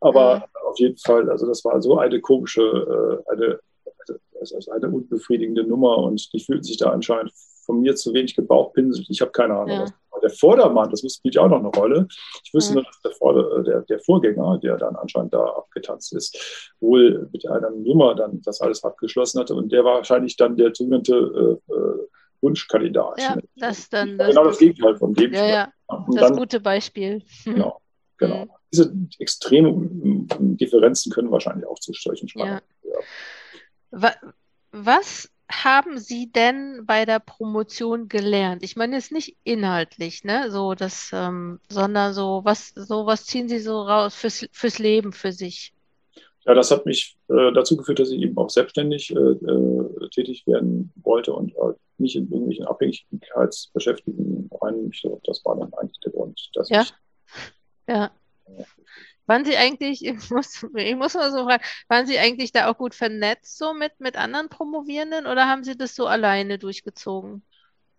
Aber 0.00 0.36
mhm. 0.36 0.68
auf 0.68 0.78
jeden 0.78 0.98
Fall, 0.98 1.30
also 1.30 1.46
das 1.46 1.64
war 1.64 1.80
so 1.80 1.98
eine 1.98 2.20
komische, 2.20 2.62
äh, 2.62 3.32
eine, 3.32 3.60
also 4.38 4.70
eine 4.70 4.88
unbefriedigende 4.88 5.64
Nummer 5.64 5.98
und 5.98 6.32
die 6.32 6.40
fühlten 6.40 6.64
sich 6.64 6.78
da 6.78 6.90
anscheinend 6.90 7.32
von 7.64 7.80
mir 7.80 7.94
zu 7.94 8.12
wenig 8.12 8.34
gebauchpinselt. 8.34 9.06
Ich 9.10 9.20
habe 9.20 9.30
keine 9.30 9.54
Ahnung, 9.54 9.86
ja. 9.86 9.86
Der 10.20 10.30
Vordermann, 10.30 10.90
das 10.90 11.00
spielt 11.00 11.34
ja 11.34 11.42
auch 11.42 11.48
noch 11.48 11.58
eine 11.58 11.68
Rolle. 11.68 12.06
Ich 12.44 12.52
wüsste 12.52 12.74
nur, 12.74 12.84
dass 12.84 13.00
der, 13.02 13.12
Vorder-, 13.12 13.58
äh, 13.58 13.64
der, 13.64 13.80
der, 13.82 14.00
Vorgänger, 14.00 14.58
der 14.58 14.76
dann 14.76 14.96
anscheinend 14.96 15.34
da 15.34 15.44
abgetanzt 15.44 16.12
ist, 16.14 16.72
wohl 16.80 17.28
mit 17.32 17.46
einer 17.48 17.70
Nummer 17.70 18.14
dann 18.14 18.40
das 18.42 18.60
alles 18.60 18.84
abgeschlossen 18.84 19.40
hatte. 19.40 19.54
Und 19.54 19.72
der 19.72 19.84
war 19.84 19.96
wahrscheinlich 19.96 20.36
dann 20.36 20.56
der 20.56 20.74
sogenannte 20.74 21.60
äh, 21.68 21.72
äh 21.72 22.08
Wunschkandidat. 22.42 23.20
Ja, 23.20 23.36
das 23.56 23.88
dann. 23.90 24.16
Das, 24.16 24.28
genau 24.28 24.44
das, 24.44 24.58
Gegenteil 24.58 24.96
von 24.96 25.12
dem. 25.12 25.32
Ja, 25.32 25.46
ja. 25.46 25.72
Das 25.88 26.28
dann, 26.28 26.36
gute 26.36 26.60
Beispiel. 26.60 27.22
Genau, 27.44 27.80
genau. 28.16 28.44
Mhm. 28.44 28.50
Diese 28.72 28.94
extremen 29.18 30.28
Differenzen 30.56 31.12
können 31.12 31.30
wahrscheinlich 31.30 31.66
auch 31.66 31.78
zu 31.78 31.92
solchen 31.92 32.28
Spannungen. 32.28 32.60
Ja. 33.90 34.14
Was 34.72 35.30
haben 35.50 35.98
Sie 35.98 36.30
denn 36.30 36.84
bei 36.86 37.04
der 37.04 37.18
Promotion 37.18 38.08
gelernt? 38.08 38.62
Ich 38.62 38.76
meine 38.76 38.96
jetzt 38.96 39.12
nicht 39.12 39.36
inhaltlich, 39.44 40.24
ne, 40.24 40.50
so 40.50 40.74
das, 40.74 41.10
ähm, 41.12 41.60
sondern 41.68 42.14
so 42.14 42.42
was, 42.44 42.72
so 42.74 43.06
was 43.06 43.26
ziehen 43.26 43.48
Sie 43.48 43.58
so 43.58 43.82
raus 43.82 44.14
fürs, 44.14 44.48
fürs 44.52 44.78
Leben 44.78 45.12
für 45.12 45.32
sich? 45.32 45.72
Ja, 46.46 46.54
das 46.54 46.70
hat 46.70 46.86
mich 46.86 47.16
äh, 47.28 47.52
dazu 47.52 47.76
geführt, 47.76 47.98
dass 47.98 48.10
ich 48.10 48.22
eben 48.22 48.36
auch 48.38 48.48
selbstständig 48.48 49.14
äh, 49.14 49.18
äh 49.18 50.08
tätig 50.10 50.46
werden 50.46 50.90
wollte 51.02 51.32
und 51.32 51.52
äh, 51.52 51.74
nicht 51.98 52.16
in 52.16 52.30
irgendwelchen 52.30 52.66
Abhängigkeitsbeschäftigungen 52.66 54.48
rein. 54.60 54.90
Das 55.24 55.44
war 55.44 55.56
dann 55.58 55.72
eigentlich 55.74 56.00
der 56.00 56.12
Grund, 56.12 56.50
dass 56.54 56.70
ja? 56.70 56.82
ich 56.82 56.92
ja. 57.88 58.10
Waren 59.30 59.44
Sie 59.44 59.56
eigentlich, 59.56 60.04
ich 60.04 60.30
muss, 60.30 60.66
ich 60.74 60.96
muss 60.96 61.14
mal 61.14 61.30
so 61.30 61.44
fragen, 61.44 61.62
waren 61.88 62.04
Sie 62.04 62.18
eigentlich 62.18 62.50
da 62.50 62.68
auch 62.68 62.76
gut 62.76 62.96
vernetzt 62.96 63.58
so 63.58 63.74
mit, 63.74 63.92
mit 64.00 64.16
anderen 64.16 64.48
Promovierenden 64.48 65.26
oder 65.26 65.46
haben 65.46 65.62
Sie 65.62 65.76
das 65.76 65.94
so 65.94 66.06
alleine 66.06 66.58
durchgezogen? 66.58 67.42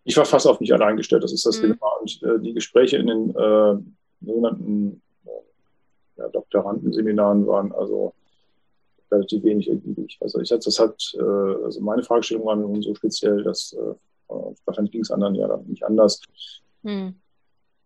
Ich 0.04 0.18
war 0.18 0.26
fast 0.26 0.46
auf 0.46 0.60
mich 0.60 0.74
allein 0.74 0.98
gestellt, 0.98 1.24
das 1.24 1.32
ist 1.32 1.46
das 1.46 1.58
mhm. 1.60 1.62
Dilemma. 1.62 1.88
Und 2.02 2.22
äh, 2.24 2.40
die 2.42 2.54
Gespräche 2.54 2.98
in 2.98 3.08
den 3.08 3.30
äh, 3.30 3.78
sogenannten 4.20 5.02
äh, 5.26 5.30
ja, 6.18 6.28
Doktorandenseminaren 6.28 7.48
waren 7.48 7.72
also 7.72 8.14
relativ 9.10 9.42
wenig 9.44 9.70
ergiebig. 9.70 10.18
Also 10.20 10.42
ich 10.42 10.52
hatte 10.52 10.66
das 10.66 10.80
halt, 10.80 11.14
äh, 11.18 11.64
also 11.64 11.80
meine 11.80 12.04
Fragestellungen 12.04 12.48
waren 12.48 12.62
nun 12.62 12.82
so 12.82 12.94
speziell, 12.94 13.42
dass 13.44 13.72
äh, 13.72 14.34
wahrscheinlich 14.66 14.92
ging 14.92 15.02
es 15.02 15.12
anderen 15.12 15.36
ja 15.36 15.48
dann 15.48 15.66
nicht 15.66 15.84
anders. 15.86 16.22
Mhm 16.82 17.16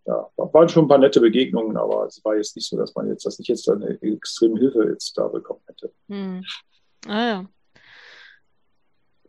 ja, 0.05 0.29
waren 0.37 0.69
schon 0.69 0.85
ein 0.85 0.87
paar 0.87 0.97
nette 0.97 1.19
Begegnungen, 1.19 1.77
aber 1.77 2.05
es 2.05 2.23
war 2.23 2.35
jetzt 2.35 2.55
nicht 2.55 2.67
so, 2.69 2.77
dass 2.77 2.93
man 2.95 3.09
jetzt, 3.09 3.25
dass 3.25 3.39
ich 3.39 3.47
jetzt 3.47 3.67
eine 3.69 3.99
extreme 4.01 4.59
Hilfe 4.59 4.89
jetzt 4.89 5.17
da 5.17 5.27
bekommen 5.27 5.61
hätte. 5.67 5.91
Hm. 6.09 6.43
Ah 7.07 7.25
ja. 7.25 7.45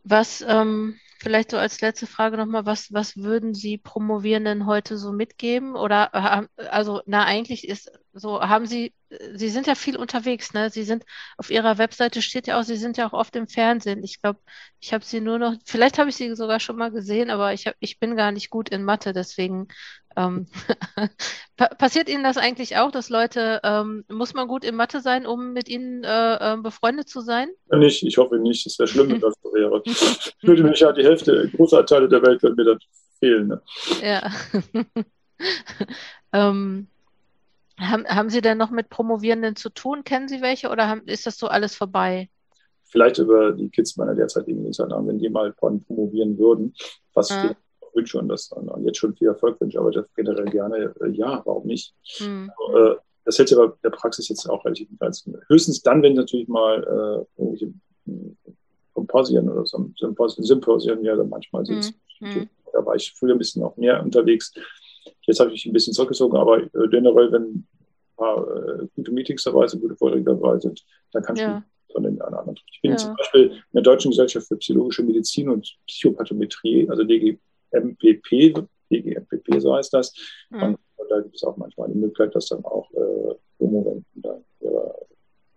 Was, 0.05 0.45
ähm, 0.47 0.99
vielleicht 1.19 1.51
so 1.51 1.57
als 1.57 1.81
letzte 1.81 2.07
Frage 2.07 2.37
nochmal, 2.37 2.67
was, 2.67 2.93
was 2.93 3.17
würden 3.17 3.55
Sie 3.55 3.79
Promovierenden 3.79 4.67
heute 4.67 4.99
so 4.99 5.13
mitgeben? 5.13 5.75
Oder, 5.75 6.15
also, 6.57 7.01
na, 7.07 7.25
eigentlich 7.25 7.67
ist 7.67 7.91
so, 8.19 8.41
haben 8.41 8.67
Sie, 8.67 8.95
Sie 9.35 9.49
sind 9.51 9.67
ja 9.67 9.75
viel 9.75 9.97
unterwegs, 9.97 10.55
ne? 10.55 10.71
Sie 10.71 10.85
sind, 10.85 11.05
auf 11.37 11.51
Ihrer 11.51 11.79
Webseite 11.79 12.23
steht 12.23 12.47
ja 12.47 12.59
auch, 12.59 12.65
Sie 12.65 12.77
sind 12.77 12.97
ja 12.97 13.07
auch 13.07 13.13
oft 13.13 13.37
im 13.37 13.47
Fernsehen. 13.47 14.03
Ich 14.03 14.23
glaube, 14.23 14.41
ich 14.81 14.93
habe 14.93 15.05
Sie 15.05 15.21
nur 15.21 15.39
noch, 15.39 15.55
vielleicht 15.65 15.99
habe 15.99 16.09
ich 16.09 16.17
Sie 16.17 16.35
sogar 16.35 16.59
schon 16.59 16.77
mal 16.77 16.91
gesehen, 16.91 17.31
aber 17.31 17.53
ich, 17.53 17.67
hab, 17.67 17.75
ich 17.79 17.99
bin 18.01 18.17
gar 18.17 18.33
nicht 18.33 18.51
gut 18.51 18.71
in 18.71 18.85
Mathe, 18.85 19.13
deswegen 19.13 19.69
ähm, 20.17 20.47
passiert 21.79 22.09
Ihnen 22.09 22.25
das 22.25 22.39
eigentlich 22.39 22.79
auch, 22.79 22.91
dass 22.91 23.11
Leute, 23.11 23.61
ähm, 23.63 24.05
muss 24.09 24.33
man 24.33 24.49
gut 24.49 24.65
in 24.65 24.75
Mathe 24.75 25.01
sein, 25.01 25.27
um 25.27 25.53
mit 25.53 25.69
Ihnen 25.69 26.03
äh, 26.03 26.55
äh, 26.55 26.57
befreundet 26.57 27.09
zu 27.09 27.21
sein? 27.21 27.49
Nicht, 27.71 28.03
ich 28.03 28.17
hoffe 28.17 28.39
nicht. 28.39 28.67
Es 28.67 28.79
wäre 28.79 28.89
schlimm, 28.89 29.11
wenn 29.11 29.21
das 29.21 29.35
so 29.43 29.53
wäre. 29.53 29.83
Ich 29.85 30.35
würde 30.43 30.65
mich 30.65 30.81
ja 30.81 30.93
die 30.93 31.05
Hälfte, 31.05 31.51
großer 31.55 31.85
Teile 31.85 32.09
der 32.09 32.23
Welt 32.23 32.43
würden 32.43 32.57
mir 32.57 32.65
dann 32.65 32.79
fehlen. 33.19 33.49
Ne? 33.49 33.63
Ja. 34.03 34.31
ähm, 36.33 36.89
haben, 37.79 38.07
haben 38.07 38.31
Sie 38.31 38.41
denn 38.41 38.59
noch 38.59 38.71
mit 38.71 38.89
Promovierenden 38.89 39.57
zu 39.57 39.71
tun? 39.71 40.05
Kennen 40.05 40.29
Sie 40.29 40.41
welche 40.41 40.71
oder 40.71 40.89
haben, 40.89 41.03
ist 41.07 41.27
das 41.27 41.39
so 41.39 41.49
alles 41.49 41.75
vorbei? 41.75 42.29
vielleicht 42.97 43.19
über 43.19 43.53
die 43.53 43.69
Kids 43.69 43.97
meiner 43.97 44.15
derzeitigen 44.15 44.65
Leser, 44.65 44.89
wenn 44.89 45.19
die 45.19 45.29
mal 45.29 45.53
promovieren 45.53 46.39
würden, 46.39 46.75
was 47.15 47.31
ja. 47.31 47.51
ich 47.51 47.57
wünsche 47.95 48.19
und 48.19 48.29
das 48.29 48.51
und 48.53 48.85
jetzt 48.85 48.99
schon 48.99 49.15
viel 49.15 49.29
Erfolg 49.29 49.61
wünsche, 49.61 49.79
aber 49.79 49.91
generell 50.15 50.47
gerne, 50.47 50.95
äh, 51.01 51.11
ja, 51.11 51.43
warum 51.45 51.67
nicht? 51.67 51.95
Mhm. 52.21 52.51
Also, 52.57 52.79
äh, 52.79 52.97
das 53.25 53.39
hält 53.39 53.49
sich 53.49 53.59
aber 53.59 53.77
der 53.83 53.91
Praxis 53.91 54.29
jetzt 54.29 54.49
auch 54.49 54.65
relativ 54.65 54.89
Grenzen. 54.99 55.37
Höchstens 55.49 55.83
dann, 55.83 56.03
wenn 56.03 56.15
natürlich 56.15 56.47
mal 56.47 57.27
äh, 57.37 57.41
irgendwelche 57.43 57.73
Symposien 58.95 59.49
oder 59.49 59.65
Symposien 59.67 61.05
ja 61.05 61.17
dann 61.17 61.29
manchmal 61.29 61.67
sind. 61.67 61.93
Mhm. 62.21 62.49
Da 62.73 62.87
war 62.87 62.95
ich 62.95 63.13
früher 63.15 63.35
ein 63.35 63.39
bisschen 63.39 63.63
noch 63.63 63.77
mehr 63.77 64.03
unterwegs. 64.03 64.53
Jetzt 65.23 65.41
habe 65.41 65.51
ich 65.51 65.55
mich 65.55 65.67
ein 65.67 65.73
bisschen 65.73 65.93
zurückgezogen, 65.93 66.37
aber 66.37 66.63
äh, 66.63 66.89
generell, 66.91 67.33
wenn 67.33 67.43
ein 67.43 67.67
paar 68.17 68.39
äh, 68.39 68.87
gute 68.95 69.13
Meetings 69.13 69.45
dabei 69.45 69.67
sind, 69.67 69.81
gute 69.81 69.97
Vorträge 69.97 70.25
dabei 70.25 70.59
sind, 70.59 70.85
dann 71.13 71.23
kann 71.23 71.37
ich 71.37 71.43
ja. 71.43 71.65
von 71.93 72.03
den 72.03 72.21
anderen. 72.21 72.57
Ich 72.73 72.81
bin 72.83 72.93
ja. 72.93 72.97
zum 72.97 73.17
Beispiel 73.17 73.51
in 73.51 73.61
der 73.73 73.83
Deutschen 73.83 74.11
Gesellschaft 74.11 74.49
für 74.49 74.57
Psychologische 74.57 75.03
Medizin 75.03 75.49
und 75.49 75.77
Psychopathometrie, 75.87 76.89
also 76.89 77.05
DGMPP, 77.05 78.67
DGMPP, 78.91 79.61
so 79.61 79.75
heißt 79.75 79.93
das. 79.95 80.15
Mhm. 80.51 80.63
Und, 80.63 80.79
da 81.09 81.21
gibt 81.21 81.37
es 81.37 81.45
auch 81.45 81.57
manchmal 81.57 81.89
die 81.89 81.99
Möglichkeit, 81.99 82.35
dass 82.35 82.49
dann 82.49 82.65
auch 82.65 82.91
äh, 82.93 83.35
Promoventen 83.59 84.23
dann 84.23 84.45
ihre 84.61 85.07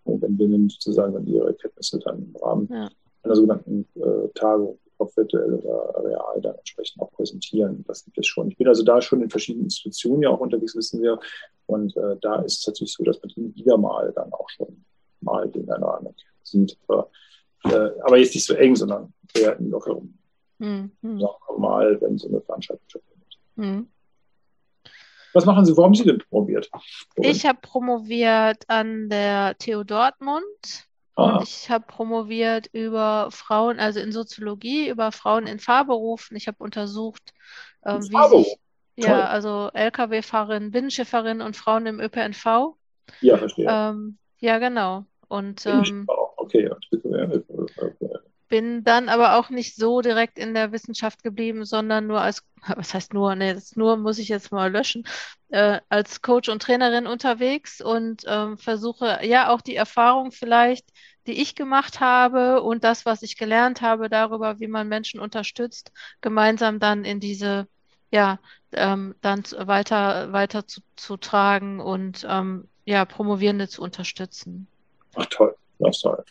Promoventinnen 0.04 0.68
sozusagen 0.68 1.12
dann 1.12 1.26
ihre 1.26 1.48
Erkenntnisse 1.48 1.98
dann 1.98 2.18
im 2.18 2.36
Rahmen 2.36 2.68
ja. 2.70 2.88
einer 3.24 3.34
sogenannten 3.34 3.84
äh, 3.96 4.28
Tagung 4.34 4.78
ob 5.00 5.16
virtuell 5.16 5.54
oder 5.54 6.04
real 6.04 6.40
dann 6.40 6.56
entsprechend 6.56 7.00
auch 7.02 7.10
präsentieren. 7.12 7.84
Das 7.86 8.04
gibt 8.04 8.18
es 8.18 8.26
schon. 8.26 8.50
Ich 8.50 8.56
bin 8.56 8.68
also 8.68 8.82
da 8.82 9.00
schon 9.00 9.22
in 9.22 9.30
verschiedenen 9.30 9.64
Institutionen 9.64 10.22
ja 10.22 10.30
auch 10.30 10.40
unterwegs, 10.40 10.76
wissen 10.76 11.02
wir. 11.02 11.18
Und 11.66 11.96
äh, 11.96 12.16
da 12.20 12.42
ist 12.42 12.58
es 12.58 12.62
tatsächlich 12.62 12.92
so, 12.92 13.04
dass 13.04 13.20
man 13.22 13.30
ihn 13.36 13.54
wieder 13.54 13.76
mal 13.76 14.12
dann 14.14 14.32
auch 14.32 14.48
schon 14.50 14.84
mal 15.20 15.48
den 15.48 15.70
einen 15.70 15.82
oder 15.82 15.98
anderen 15.98 16.16
sieht. 16.42 16.76
Aber, 16.88 17.10
äh, 17.64 17.90
aber 18.02 18.18
jetzt 18.18 18.34
nicht 18.34 18.46
so 18.46 18.54
eng, 18.54 18.76
sondern 18.76 19.12
eher 19.34 19.58
in 19.58 19.70
lockerem. 19.70 20.14
Mhm. 20.58 20.92
Mal, 21.58 22.00
wenn 22.00 22.18
so 22.18 22.28
eine 22.28 22.40
Veranstaltung 22.40 22.84
stattfindet. 22.88 23.38
Mhm. 23.56 23.88
Was 25.32 25.46
machen 25.46 25.64
Sie? 25.64 25.76
Wo 25.76 25.84
haben 25.84 25.94
Sie 25.94 26.04
denn 26.04 26.18
promoviert? 26.18 26.68
Ich 27.16 27.46
habe 27.46 27.58
promoviert 27.62 28.68
an 28.68 29.08
der 29.08 29.56
TU 29.58 29.84
Dortmund 29.84 30.89
und 31.20 31.30
ah. 31.30 31.40
ich 31.42 31.70
habe 31.70 31.84
promoviert 31.86 32.68
über 32.72 33.28
Frauen, 33.30 33.78
also 33.78 34.00
in 34.00 34.12
Soziologie, 34.12 34.88
über 34.88 35.12
Frauen 35.12 35.46
in 35.46 35.58
Fahrberufen. 35.58 36.36
Ich 36.36 36.48
habe 36.48 36.62
untersucht, 36.62 37.34
äh, 37.82 37.98
wie 37.98 38.44
sich, 38.44 38.56
ja, 38.96 39.26
also 39.26 39.70
Lkw-Fahrerin, 39.74 40.70
Binnenschifferin 40.70 41.42
und 41.42 41.56
Frauen 41.56 41.86
im 41.86 42.00
ÖPNV. 42.00 42.74
Ja, 43.20 43.36
verstehe. 43.36 43.66
Ähm, 43.68 44.18
ja, 44.38 44.58
genau. 44.58 45.04
Und 45.28 45.66
ähm, 45.66 46.06
okay, 46.36 46.70
bin 48.50 48.84
dann 48.84 49.08
aber 49.08 49.36
auch 49.36 49.48
nicht 49.48 49.76
so 49.76 50.02
direkt 50.02 50.38
in 50.38 50.52
der 50.52 50.72
Wissenschaft 50.72 51.22
geblieben, 51.22 51.64
sondern 51.64 52.06
nur 52.06 52.20
als, 52.20 52.44
was 52.76 52.92
heißt 52.92 53.14
nur, 53.14 53.34
nee, 53.34 53.54
das 53.54 53.76
nur 53.76 53.96
muss 53.96 54.18
ich 54.18 54.28
jetzt 54.28 54.52
mal 54.52 54.70
löschen, 54.70 55.04
äh, 55.48 55.80
als 55.88 56.20
Coach 56.20 56.50
und 56.50 56.60
Trainerin 56.60 57.06
unterwegs 57.06 57.80
und 57.80 58.24
ähm, 58.26 58.58
versuche 58.58 59.20
ja 59.22 59.48
auch 59.48 59.62
die 59.62 59.76
Erfahrung 59.76 60.32
vielleicht, 60.32 60.86
die 61.26 61.40
ich 61.40 61.54
gemacht 61.54 62.00
habe 62.00 62.62
und 62.62 62.84
das, 62.84 63.06
was 63.06 63.22
ich 63.22 63.38
gelernt 63.38 63.80
habe 63.80 64.10
darüber, 64.10 64.58
wie 64.58 64.68
man 64.68 64.88
Menschen 64.88 65.20
unterstützt, 65.20 65.92
gemeinsam 66.20 66.80
dann 66.80 67.04
in 67.04 67.20
diese, 67.20 67.68
ja, 68.10 68.40
ähm, 68.72 69.14
dann 69.20 69.44
weiter, 69.58 70.32
weiter 70.32 70.66
zu, 70.66 70.80
zu 70.96 71.16
tragen 71.16 71.80
und 71.80 72.26
ähm, 72.28 72.68
ja, 72.84 73.04
Promovierende 73.04 73.68
zu 73.68 73.82
unterstützen. 73.82 74.66
Ach 75.14 75.26
toll, 75.26 75.54
das 75.78 76.00
toll. 76.00 76.24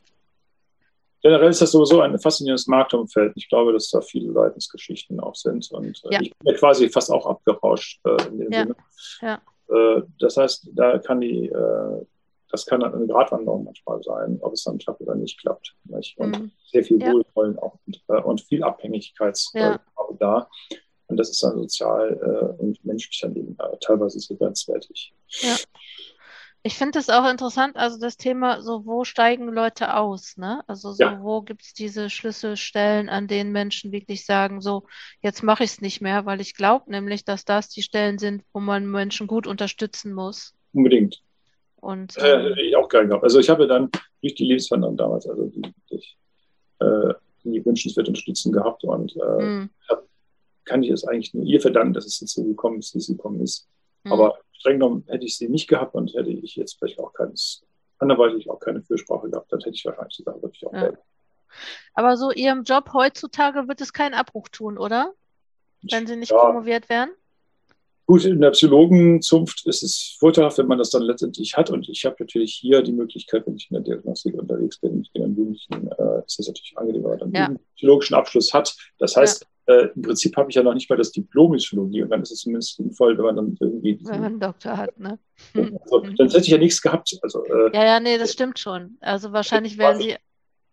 Generell 1.22 1.50
ist 1.50 1.62
das 1.62 1.72
sowieso 1.72 2.02
ein 2.02 2.18
faszinierendes 2.18 2.68
Marktumfeld. 2.68 3.34
Ich 3.36 3.50
glaube, 3.50 3.74
dass 3.74 3.90
da 3.90 4.02
viele 4.02 4.32
Leidensgeschichten 4.32 5.20
auch 5.20 5.36
sind. 5.36 5.70
Und 5.72 6.02
äh, 6.06 6.14
ja. 6.14 6.22
ich 6.22 6.34
bin 6.38 6.54
ja 6.54 6.58
quasi 6.58 6.90
fast 6.90 7.12
auch 7.12 7.26
abgerauscht 7.26 8.00
äh, 8.06 8.28
in 8.28 8.40
dem 8.40 8.52
ja. 8.52 8.60
Sinne. 8.62 8.76
Ja. 9.22 9.42
Äh, 9.70 10.04
das 10.20 10.38
heißt, 10.38 10.70
da 10.74 10.98
kann 11.00 11.20
die, 11.20 11.48
äh, 11.48 12.06
das 12.50 12.66
kann 12.66 12.84
eine 12.84 13.06
Gratwanderung 13.06 13.66
manchmal 13.66 14.02
sein, 14.02 14.40
ob 14.42 14.54
es 14.54 14.64
dann 14.64 14.78
klappt 14.78 15.02
oder 15.02 15.16
nicht 15.16 15.40
klappt. 15.40 15.76
Nicht? 15.86 16.18
Und 16.18 16.40
mhm. 16.40 16.52
sehr 16.72 16.84
viel 16.84 17.00
Wohlwollen 17.02 17.60
auch 17.60 17.78
und, 17.86 18.02
äh, 18.08 18.22
und 18.22 18.42
viel 18.42 18.64
Abhängigkeits 18.64 19.52
ja. 19.54 19.80
da. 20.20 20.50
Und 21.08 21.18
das 21.18 21.32
ist 21.32 21.42
dann 21.42 21.58
sozial 21.58 22.56
und 22.60 22.86
menschlich 22.86 23.20
dann 23.20 23.36
eben 23.36 23.58
teilweise 23.82 24.20
so 24.20 24.36
grenzwertig. 24.36 25.12
Ja. 25.42 25.56
Ich 26.62 26.76
finde 26.76 27.00
es 27.00 27.10
auch 27.10 27.30
interessant, 27.30 27.78
also 27.78 27.98
das 27.98 28.18
Thema, 28.18 28.62
so 28.62 28.86
wo 28.86 29.06
steigen 29.06 29.48
Leute 29.48 29.96
aus, 29.96 30.36
ne? 30.36 30.62
Also 30.68 30.92
so, 30.92 31.04
ja. 31.04 31.22
wo 31.22 31.42
gibt 31.42 31.62
es 31.62 31.74
diese 31.74 32.10
Schlüsselstellen, 32.10 33.08
an 33.08 33.28
denen 33.28 33.54
Menschen 33.54 33.94
wirklich 33.94 34.26
sagen, 34.26 34.60
so, 34.60 34.84
jetzt 35.22 35.42
mache 35.42 35.64
ich 35.64 35.72
es 35.72 35.82
nicht 35.82 36.02
mehr, 36.02 36.26
weil 36.26 36.42
ich 36.42 36.56
glaube 36.56 36.92
nämlich, 36.92 37.24
dass 37.24 37.46
das 37.46 37.70
die 37.70 37.82
Stellen 37.82 38.18
sind, 38.18 38.44
wo 38.52 38.60
man 38.60 38.92
Menschen 38.92 39.26
gut 39.26 39.48
unterstützen 39.48 40.14
muss. 40.14 40.54
Unbedingt. 40.74 41.22
Und, 41.78 42.18
äh, 42.18 42.50
hätte 42.50 42.62
ich 42.62 42.76
auch 42.76 42.90
gerne 42.90 43.08
gehabt. 43.08 43.24
Also 43.24 43.40
ich 43.40 43.50
habe 43.50 43.66
dann 43.66 43.90
durch 44.22 44.36
die 44.36 44.46
Lebensveränderung 44.46 44.98
damals, 44.98 45.30
also 45.30 45.46
die, 45.46 45.62
die, 45.90 46.04
äh, 46.80 47.14
die 47.46 47.66
wünschenswert 47.66 48.10
unterstützen 48.10 48.52
gehabt 48.52 48.84
und 48.84 49.16
äh, 49.16 49.42
mhm. 49.42 49.70
hab, 49.88 50.04
kann 50.66 50.84
ich 50.84 50.90
es 50.90 51.06
eigentlich 51.06 51.34
nur 51.34 51.46
ihr 51.46 51.62
verdanken, 51.62 51.94
dass 51.94 52.06
es 52.06 52.20
jetzt 52.20 52.34
so 52.34 52.44
gekommen 52.44 52.80
ist, 52.80 52.94
wie 52.94 53.00
es 53.00 53.08
gekommen 53.08 53.42
ist. 53.42 53.70
Mhm. 54.04 54.12
Aber 54.12 54.40
streng 54.60 54.80
genommen 54.80 55.04
hätte 55.08 55.26
ich 55.26 55.38
sie 55.38 55.50
nicht 55.50 55.68
gehabt 55.68 55.96
und 55.96 56.14
hätte 56.14 56.30
ich 56.30 56.56
jetzt 56.56 56.78
vielleicht 56.78 57.00
auch 57.00 57.14
keines, 57.14 57.64
anderweitig 57.98 58.50
auch 58.50 58.60
keine 58.60 58.82
Fürsprache 58.82 59.30
gehabt, 59.30 59.52
dann 59.52 59.60
hätte 59.60 59.76
ich 59.76 59.86
wahrscheinlich 59.86 60.18
die 60.18 60.24
Sache 60.24 60.42
wirklich 60.42 60.66
auch 60.68 60.74
ja. 60.74 60.92
Aber 61.94 62.16
so 62.16 62.32
Ihrem 62.32 62.64
Job 62.64 62.94
heutzutage 62.94 63.68
wird 63.68 63.82
es 63.82 63.92
keinen 63.92 64.14
Abbruch 64.14 64.50
tun, 64.50 64.78
oder? 64.78 65.14
Wenn 65.82 66.06
Sie 66.06 66.16
nicht 66.16 66.32
ja. 66.32 66.38
promoviert 66.38 66.90
werden? 66.90 67.10
Gut, 68.06 68.26
in 68.26 68.42
der 68.42 68.52
Psychologenzunft 68.52 69.68
ist 69.68 69.84
es 69.84 70.16
vorteilhaft, 70.20 70.58
wenn 70.58 70.66
man 70.66 70.80
das 70.80 70.90
dann 70.90 71.04
letztendlich 71.04 71.56
hat. 71.56 71.70
Und 71.70 71.88
ich 71.88 72.06
habe 72.06 72.16
natürlich 72.20 72.56
hier 72.56 72.82
die 72.82 72.92
Möglichkeit, 72.92 73.46
wenn 73.46 73.56
ich 73.56 73.70
in 73.70 73.76
der 73.76 73.84
Diagnostik 73.84 74.34
unterwegs 74.34 74.80
bin, 74.80 75.02
ich 75.02 75.14
bin 75.14 75.24
in 75.24 75.36
Jugendlichen, 75.36 75.88
äh, 75.92 76.26
ist 76.26 76.40
das 76.40 76.48
natürlich 76.48 76.76
angenehm, 76.76 77.04
wenn 77.04 77.20
man 77.20 77.32
ja. 77.34 77.46
einen 77.46 77.60
psychologischen 77.76 78.16
Abschluss 78.16 78.52
hat. 78.52 78.76
Das 78.98 79.16
heißt, 79.16 79.44
ja. 79.44 79.48
Äh, 79.70 79.90
im 79.96 80.02
Prinzip 80.02 80.36
habe 80.36 80.50
ich 80.50 80.56
ja 80.56 80.64
noch 80.64 80.74
nicht 80.74 80.90
mal 80.90 80.96
das 80.96 81.12
Diplom 81.12 81.54
in 81.54 81.60
Psychologie 81.60 82.02
und 82.02 82.10
dann 82.10 82.24
ist 82.24 82.32
es 82.32 82.40
zumindest 82.40 82.78
sinnvoll, 82.78 83.16
wenn 83.18 83.26
man 83.26 83.36
dann 83.36 83.58
irgendwie. 83.60 84.00
Wenn 84.02 84.16
man 84.16 84.26
einen 84.26 84.40
Doktor 84.40 84.76
hat, 84.76 85.00
ne? 85.00 85.20
Also, 85.54 86.00
dann 86.00 86.28
hätte 86.28 86.40
ich 86.40 86.48
ja 86.48 86.58
nichts 86.58 86.82
gehabt. 86.82 87.18
Also, 87.22 87.46
äh, 87.46 87.76
ja, 87.76 87.86
ja, 87.86 88.00
nee, 88.00 88.18
das 88.18 88.34
stimmt 88.34 88.58
schon. 88.58 88.98
Also 89.00 89.32
wahrscheinlich 89.32 89.78
wären 89.78 90.00
Sie 90.00 90.16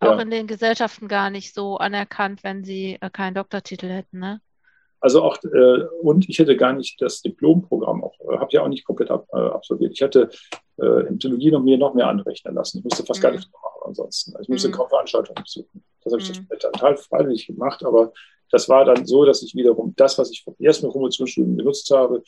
auch 0.01 0.17
ja. 0.17 0.23
in 0.23 0.31
den 0.31 0.47
Gesellschaften 0.47 1.09
gar 1.09 1.31
nicht 1.31 1.55
so 1.55 1.77
anerkannt, 1.77 2.43
wenn 2.43 2.65
Sie 2.65 2.97
äh, 3.01 3.11
keinen 3.11 3.35
Doktortitel 3.35 3.89
hätten, 3.89 4.19
ne? 4.19 4.41
Also 5.01 5.23
auch, 5.23 5.37
äh, 5.45 5.85
und 6.01 6.29
ich 6.29 6.39
hätte 6.39 6.57
gar 6.57 6.73
nicht 6.73 7.01
das 7.03 7.21
Diplomprogramm 7.21 8.03
auch, 8.03 8.19
äh, 8.21 8.39
habe 8.39 8.49
ja 8.51 8.63
auch 8.63 8.69
nicht 8.69 8.87
komplett 8.87 9.11
ab, 9.11 9.27
äh, 9.33 9.37
absolviert. 9.37 9.93
Ich 9.93 10.01
hätte 10.01 10.31
äh, 10.79 11.07
in 11.07 11.19
Theologie 11.19 11.51
noch 11.51 11.63
mir 11.63 11.79
noch 11.79 11.95
mehr 11.95 12.09
anrechnen 12.09 12.55
lassen. 12.55 12.79
Ich 12.79 12.85
musste 12.85 13.05
fast 13.05 13.21
mhm. 13.21 13.23
gar 13.23 13.31
nichts 13.33 13.51
machen 13.53 13.81
ansonsten. 13.85 14.33
Also 14.33 14.43
ich 14.43 14.49
musste 14.49 14.69
mhm. 14.69 14.73
kaum 14.73 14.89
Veranstaltungen 14.89 15.43
besuchen. 15.43 15.85
Das 16.03 16.13
habe 16.13 16.23
ich 16.23 16.41
mhm. 16.41 16.49
total 16.59 16.97
freiwillig 16.97 17.47
gemacht, 17.47 17.85
aber 17.85 18.13
das 18.51 18.69
war 18.69 18.85
dann 18.85 19.07
so, 19.07 19.25
dass 19.25 19.43
ich 19.43 19.55
wiederum 19.55 19.95
das, 19.97 20.19
was 20.19 20.31
ich 20.31 20.45
vom 20.45 20.55
ersten 20.59 20.89
Promotionsstudium 20.89 21.57
genutzt 21.57 21.91
habe, 21.91 22.23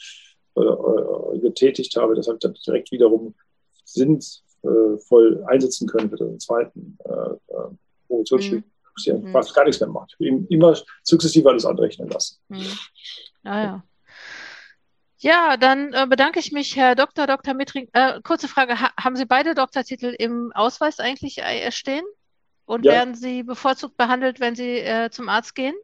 oder 0.54 1.34
äh, 1.34 1.38
getätigt 1.38 1.96
habe, 1.96 2.16
das 2.16 2.26
habe 2.26 2.37
ich 2.37 2.40
dann 2.40 2.54
direkt 2.66 2.90
wiederum 2.90 3.34
sinnvoll 3.84 5.44
einsetzen 5.46 5.87
können 5.87 6.11
für 6.11 6.16
den 6.16 6.40
zweiten 6.40 6.98
äh, 7.04 7.54
äh 7.54 7.68
Promotionsstudium. 8.08 8.64
Mhm 8.64 8.78
ja 9.06 9.14
mhm. 9.14 9.32
fast 9.32 9.54
gar 9.54 9.64
nichts 9.64 9.80
mehr 9.80 9.88
macht. 9.88 10.16
Immer 10.18 10.76
sukzessive 11.02 11.48
alles 11.48 11.64
anrechnen 11.64 12.08
lassen. 12.08 12.38
Mhm. 12.48 12.66
Ah, 13.44 13.62
ja. 13.62 13.84
Ja, 15.20 15.57
dann 15.57 15.92
äh, 15.92 16.07
bedanke 16.09 16.38
ich 16.38 16.52
mich, 16.52 16.76
Herr 16.76 16.94
Dr. 16.94 17.26
Dr. 17.26 17.54
Mittring. 17.54 17.88
Äh, 17.92 18.20
kurze 18.22 18.46
Frage, 18.46 18.81
ha 18.81 18.92
haben 18.96 19.16
Sie 19.16 19.26
beide 19.26 19.54
Doktortitel 19.54 20.14
im 20.16 20.52
Ausweis 20.54 21.00
eigentlich 21.00 21.38
äh, 21.38 21.72
stehen? 21.72 22.04
Und 22.66 22.85
ja. 22.85 22.92
werden 22.92 23.14
Sie 23.14 23.42
bevorzugt 23.42 23.96
behandelt, 23.96 24.38
wenn 24.40 24.54
Sie 24.54 24.78
äh, 24.78 25.11
zum 25.11 25.28
Arzt 25.28 25.57
gehen? 25.57 25.74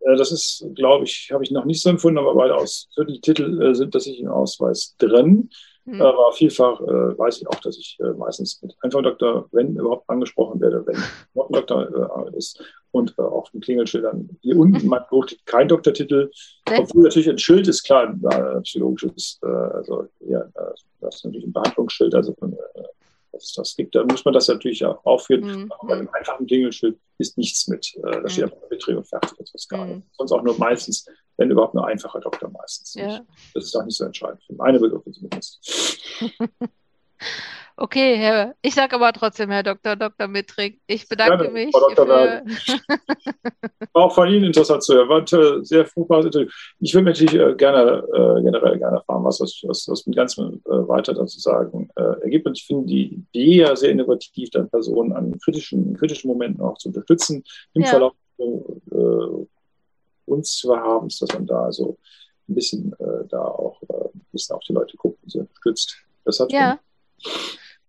Äh, 0.00 0.16
das 0.16 0.32
ist, 0.32 0.66
glaube 0.74 1.04
ich, 1.04 1.30
habe 1.32 1.44
ich 1.44 1.52
noch 1.52 1.64
nicht 1.64 1.82
so 1.82 1.90
empfunden, 1.90 2.18
aber 2.18 2.34
beide 2.34 2.56
Aus 2.56 2.88
die 3.08 3.20
Titel 3.20 3.62
äh, 3.62 3.74
sind 3.74 3.92
tatsächlich 3.92 4.22
im 4.22 4.30
Ausweis 4.30 4.96
drin. 4.98 5.50
Mhm. 5.84 6.00
Aber 6.00 6.32
vielfach 6.32 6.80
weiß 6.80 7.38
ich 7.38 7.48
auch, 7.48 7.60
dass 7.60 7.76
ich 7.76 7.98
meistens 8.16 8.62
mit 8.62 8.72
einfach 8.82 9.02
Doktor, 9.02 9.48
wenn 9.50 9.74
überhaupt 9.74 10.08
angesprochen 10.08 10.60
werde, 10.60 10.86
wenn 10.86 10.94
noch 11.34 11.48
ein 11.48 11.52
Doktor 11.52 12.32
ist 12.36 12.62
und 12.92 13.14
äh, 13.18 13.22
auch 13.22 13.52
mit 13.52 13.64
Klingelschildern. 13.64 14.28
Hier 14.40 14.56
unten 14.56 14.86
mein 14.88 15.02
Buch 15.10 15.26
kein 15.44 15.68
Doktortitel, 15.68 16.30
obwohl 16.78 17.02
natürlich 17.02 17.28
ein 17.28 17.38
Schild 17.38 17.66
ist, 17.68 17.82
klar, 17.82 18.08
ein 18.08 18.62
psychologisches, 18.62 19.40
äh, 19.42 19.46
also 19.46 20.08
ja, 20.20 20.44
das 21.00 21.16
ist 21.16 21.24
natürlich 21.24 21.46
ein 21.46 21.52
Behandlungsschild, 21.52 22.14
also 22.14 22.36
dass 23.32 23.44
es 23.44 23.52
das 23.54 23.76
gibt. 23.76 23.94
Da 23.94 24.04
muss 24.04 24.24
man 24.24 24.34
das 24.34 24.48
natürlich 24.48 24.84
auch 24.84 25.04
aufführen. 25.04 25.44
Mhm. 25.44 25.72
Aber 25.72 25.88
bei 25.88 25.94
einem 25.94 26.08
einfachen 26.12 26.46
Klingelschild 26.46 26.98
ist 27.18 27.36
nichts 27.38 27.66
mit. 27.68 27.94
Äh, 27.96 28.00
da 28.02 28.20
mhm. 28.20 28.28
steht 28.28 28.44
einfach 28.44 28.68
Beträge 28.68 28.98
und 28.98 29.04
fertig. 29.04 29.32
Das 29.38 29.54
ist 29.54 29.68
gar 29.68 29.86
mhm. 29.86 30.02
Sonst 30.12 30.32
auch 30.32 30.42
nur 30.42 30.56
meistens, 30.58 31.06
wenn 31.38 31.50
überhaupt 31.50 31.74
nur 31.74 31.86
einfacher 31.86 32.20
Doktor 32.20 32.50
meistens. 32.50 32.94
Ja. 32.94 33.20
Das 33.54 33.64
ist 33.64 33.74
auch 33.74 33.84
nicht 33.84 33.96
so 33.96 34.04
entscheidend. 34.04 34.42
Für 34.44 34.54
meine 34.54 34.78
Begriffe 34.78 35.10
zumindest. 35.10 35.60
Okay, 37.76 38.16
Herr, 38.16 38.54
ich 38.60 38.74
sage 38.74 38.94
aber 38.96 39.12
trotzdem, 39.12 39.50
Herr 39.50 39.62
Dr. 39.62 39.96
Dr. 39.96 40.28
Mittrig, 40.28 40.80
ich 40.86 41.08
bedanke 41.08 41.44
Gerne, 41.44 41.52
mich. 41.52 41.70
Frau 41.72 41.88
Dr. 41.94 42.06
Für... 42.06 42.44
War 43.92 44.04
auch 44.04 44.14
von 44.14 44.28
Ihnen 44.28 44.44
interessant 44.44 44.82
zu 44.82 44.94
hören. 44.94 45.08
War 45.08 45.64
sehr 45.64 45.86
fruchtbares 45.86 46.26
Interview. 46.26 46.48
Ich 46.80 46.92
würde 46.94 47.06
natürlich 47.06 47.34
äh, 47.34 47.54
gerne, 47.54 48.04
äh, 48.12 48.42
generell 48.42 48.78
gerne 48.78 48.98
erfahren, 48.98 49.24
was 49.24 49.38
das, 49.38 49.60
was, 49.62 49.88
was 49.88 50.06
mit 50.06 50.16
Ganzem 50.16 50.62
äh, 50.66 50.70
weiter 50.70 51.14
dazu 51.14 51.38
sagen 51.40 51.88
äh, 51.96 52.22
ergibt. 52.22 52.46
Und 52.46 52.58
ich 52.58 52.66
finde 52.66 52.86
die 52.86 53.14
Idee 53.14 53.62
ja 53.62 53.74
sehr 53.74 53.90
innovativ, 53.90 54.50
dann 54.50 54.68
Personen 54.68 55.12
an 55.12 55.38
kritischen, 55.38 55.96
kritischen 55.96 56.28
Momenten 56.28 56.62
auch 56.62 56.76
zu 56.78 56.88
unterstützen, 56.88 57.42
im 57.74 57.82
Ja. 57.82 57.88
Verlauf 57.88 58.12
uns 60.26 60.56
zu 60.56 60.76
haben, 60.76 61.08
dass 61.08 61.32
man 61.32 61.46
da 61.46 61.72
so 61.72 61.98
ein 62.48 62.54
bisschen 62.54 62.94
da 63.28 63.44
auch 63.44 63.80
ein 63.82 64.20
bisschen 64.30 64.56
auf 64.56 64.62
die 64.62 64.72
Leute 64.72 64.96
guckt 64.96 65.22
und 65.22 65.30
sie 65.30 65.38
unterstützt. 65.38 65.96
Das 66.24 66.38
hat 66.40 66.52
Ja, 66.52 66.78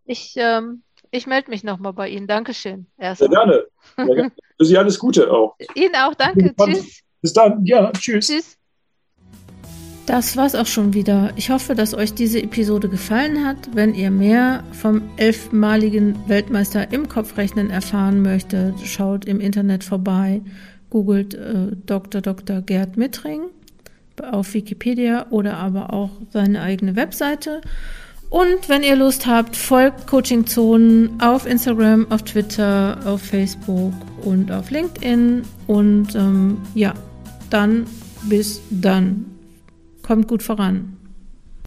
ich, 0.05 0.33
ähm, 0.37 0.83
ich 1.11 1.27
melde 1.27 1.49
mich 1.49 1.63
nochmal 1.63 1.93
bei 1.93 2.09
Ihnen. 2.09 2.27
Dankeschön. 2.27 2.87
Sehr 2.97 3.07
Erstmal. 3.07 3.29
gerne. 3.29 3.63
Sehr 3.95 4.05
gerne. 4.05 4.31
Für 4.57 4.65
Sie 4.65 4.77
alles 4.77 4.99
Gute 4.99 5.31
auch. 5.31 5.55
Ihnen 5.75 5.95
auch, 5.95 6.15
danke. 6.15 6.53
Tschüss. 6.55 7.01
Bis 7.21 7.33
dann. 7.33 7.65
Ja, 7.65 7.91
tschüss. 7.91 8.27
Tschüss. 8.27 8.57
Das 10.05 10.35
war's 10.35 10.53
auch 10.53 10.65
schon 10.65 10.93
wieder. 10.93 11.31
Ich 11.37 11.49
hoffe, 11.49 11.75
dass 11.75 11.93
euch 11.93 12.13
diese 12.13 12.41
Episode 12.41 12.89
gefallen 12.89 13.45
hat. 13.45 13.69
Wenn 13.73 13.95
ihr 13.95 14.11
mehr 14.11 14.65
vom 14.73 15.01
elfmaligen 15.15 16.27
Weltmeister 16.27 16.91
im 16.91 17.07
Kopfrechnen 17.07 17.69
erfahren 17.69 18.21
möchtet, 18.21 18.81
schaut 18.81 19.23
im 19.23 19.39
Internet 19.39 19.85
vorbei, 19.85 20.41
googelt 20.89 21.35
äh, 21.35 21.67
Dr. 21.85 22.19
Dr. 22.19 22.61
Gerd 22.61 22.97
Mittring 22.97 23.43
auf 24.21 24.53
Wikipedia 24.53 25.27
oder 25.29 25.57
aber 25.57 25.93
auch 25.93 26.11
seine 26.31 26.61
eigene 26.61 26.97
Webseite. 26.97 27.61
Und 28.33 28.67
wenn 28.67 28.81
ihr 28.81 28.95
Lust 28.95 29.27
habt, 29.27 29.55
folgt 29.55 30.07
Coaching 30.07 30.47
Zonen 30.47 31.21
auf 31.21 31.45
Instagram, 31.45 32.11
auf 32.11 32.23
Twitter, 32.23 32.97
auf 33.05 33.21
Facebook 33.21 33.93
und 34.23 34.51
auf 34.51 34.71
LinkedIn. 34.71 35.43
Und 35.67 36.15
ähm, 36.15 36.57
ja, 36.73 36.95
dann 37.51 37.85
bis 38.23 38.59
dann. 38.71 39.25
Kommt 40.01 40.27
gut 40.27 40.41
voran. 40.41 40.97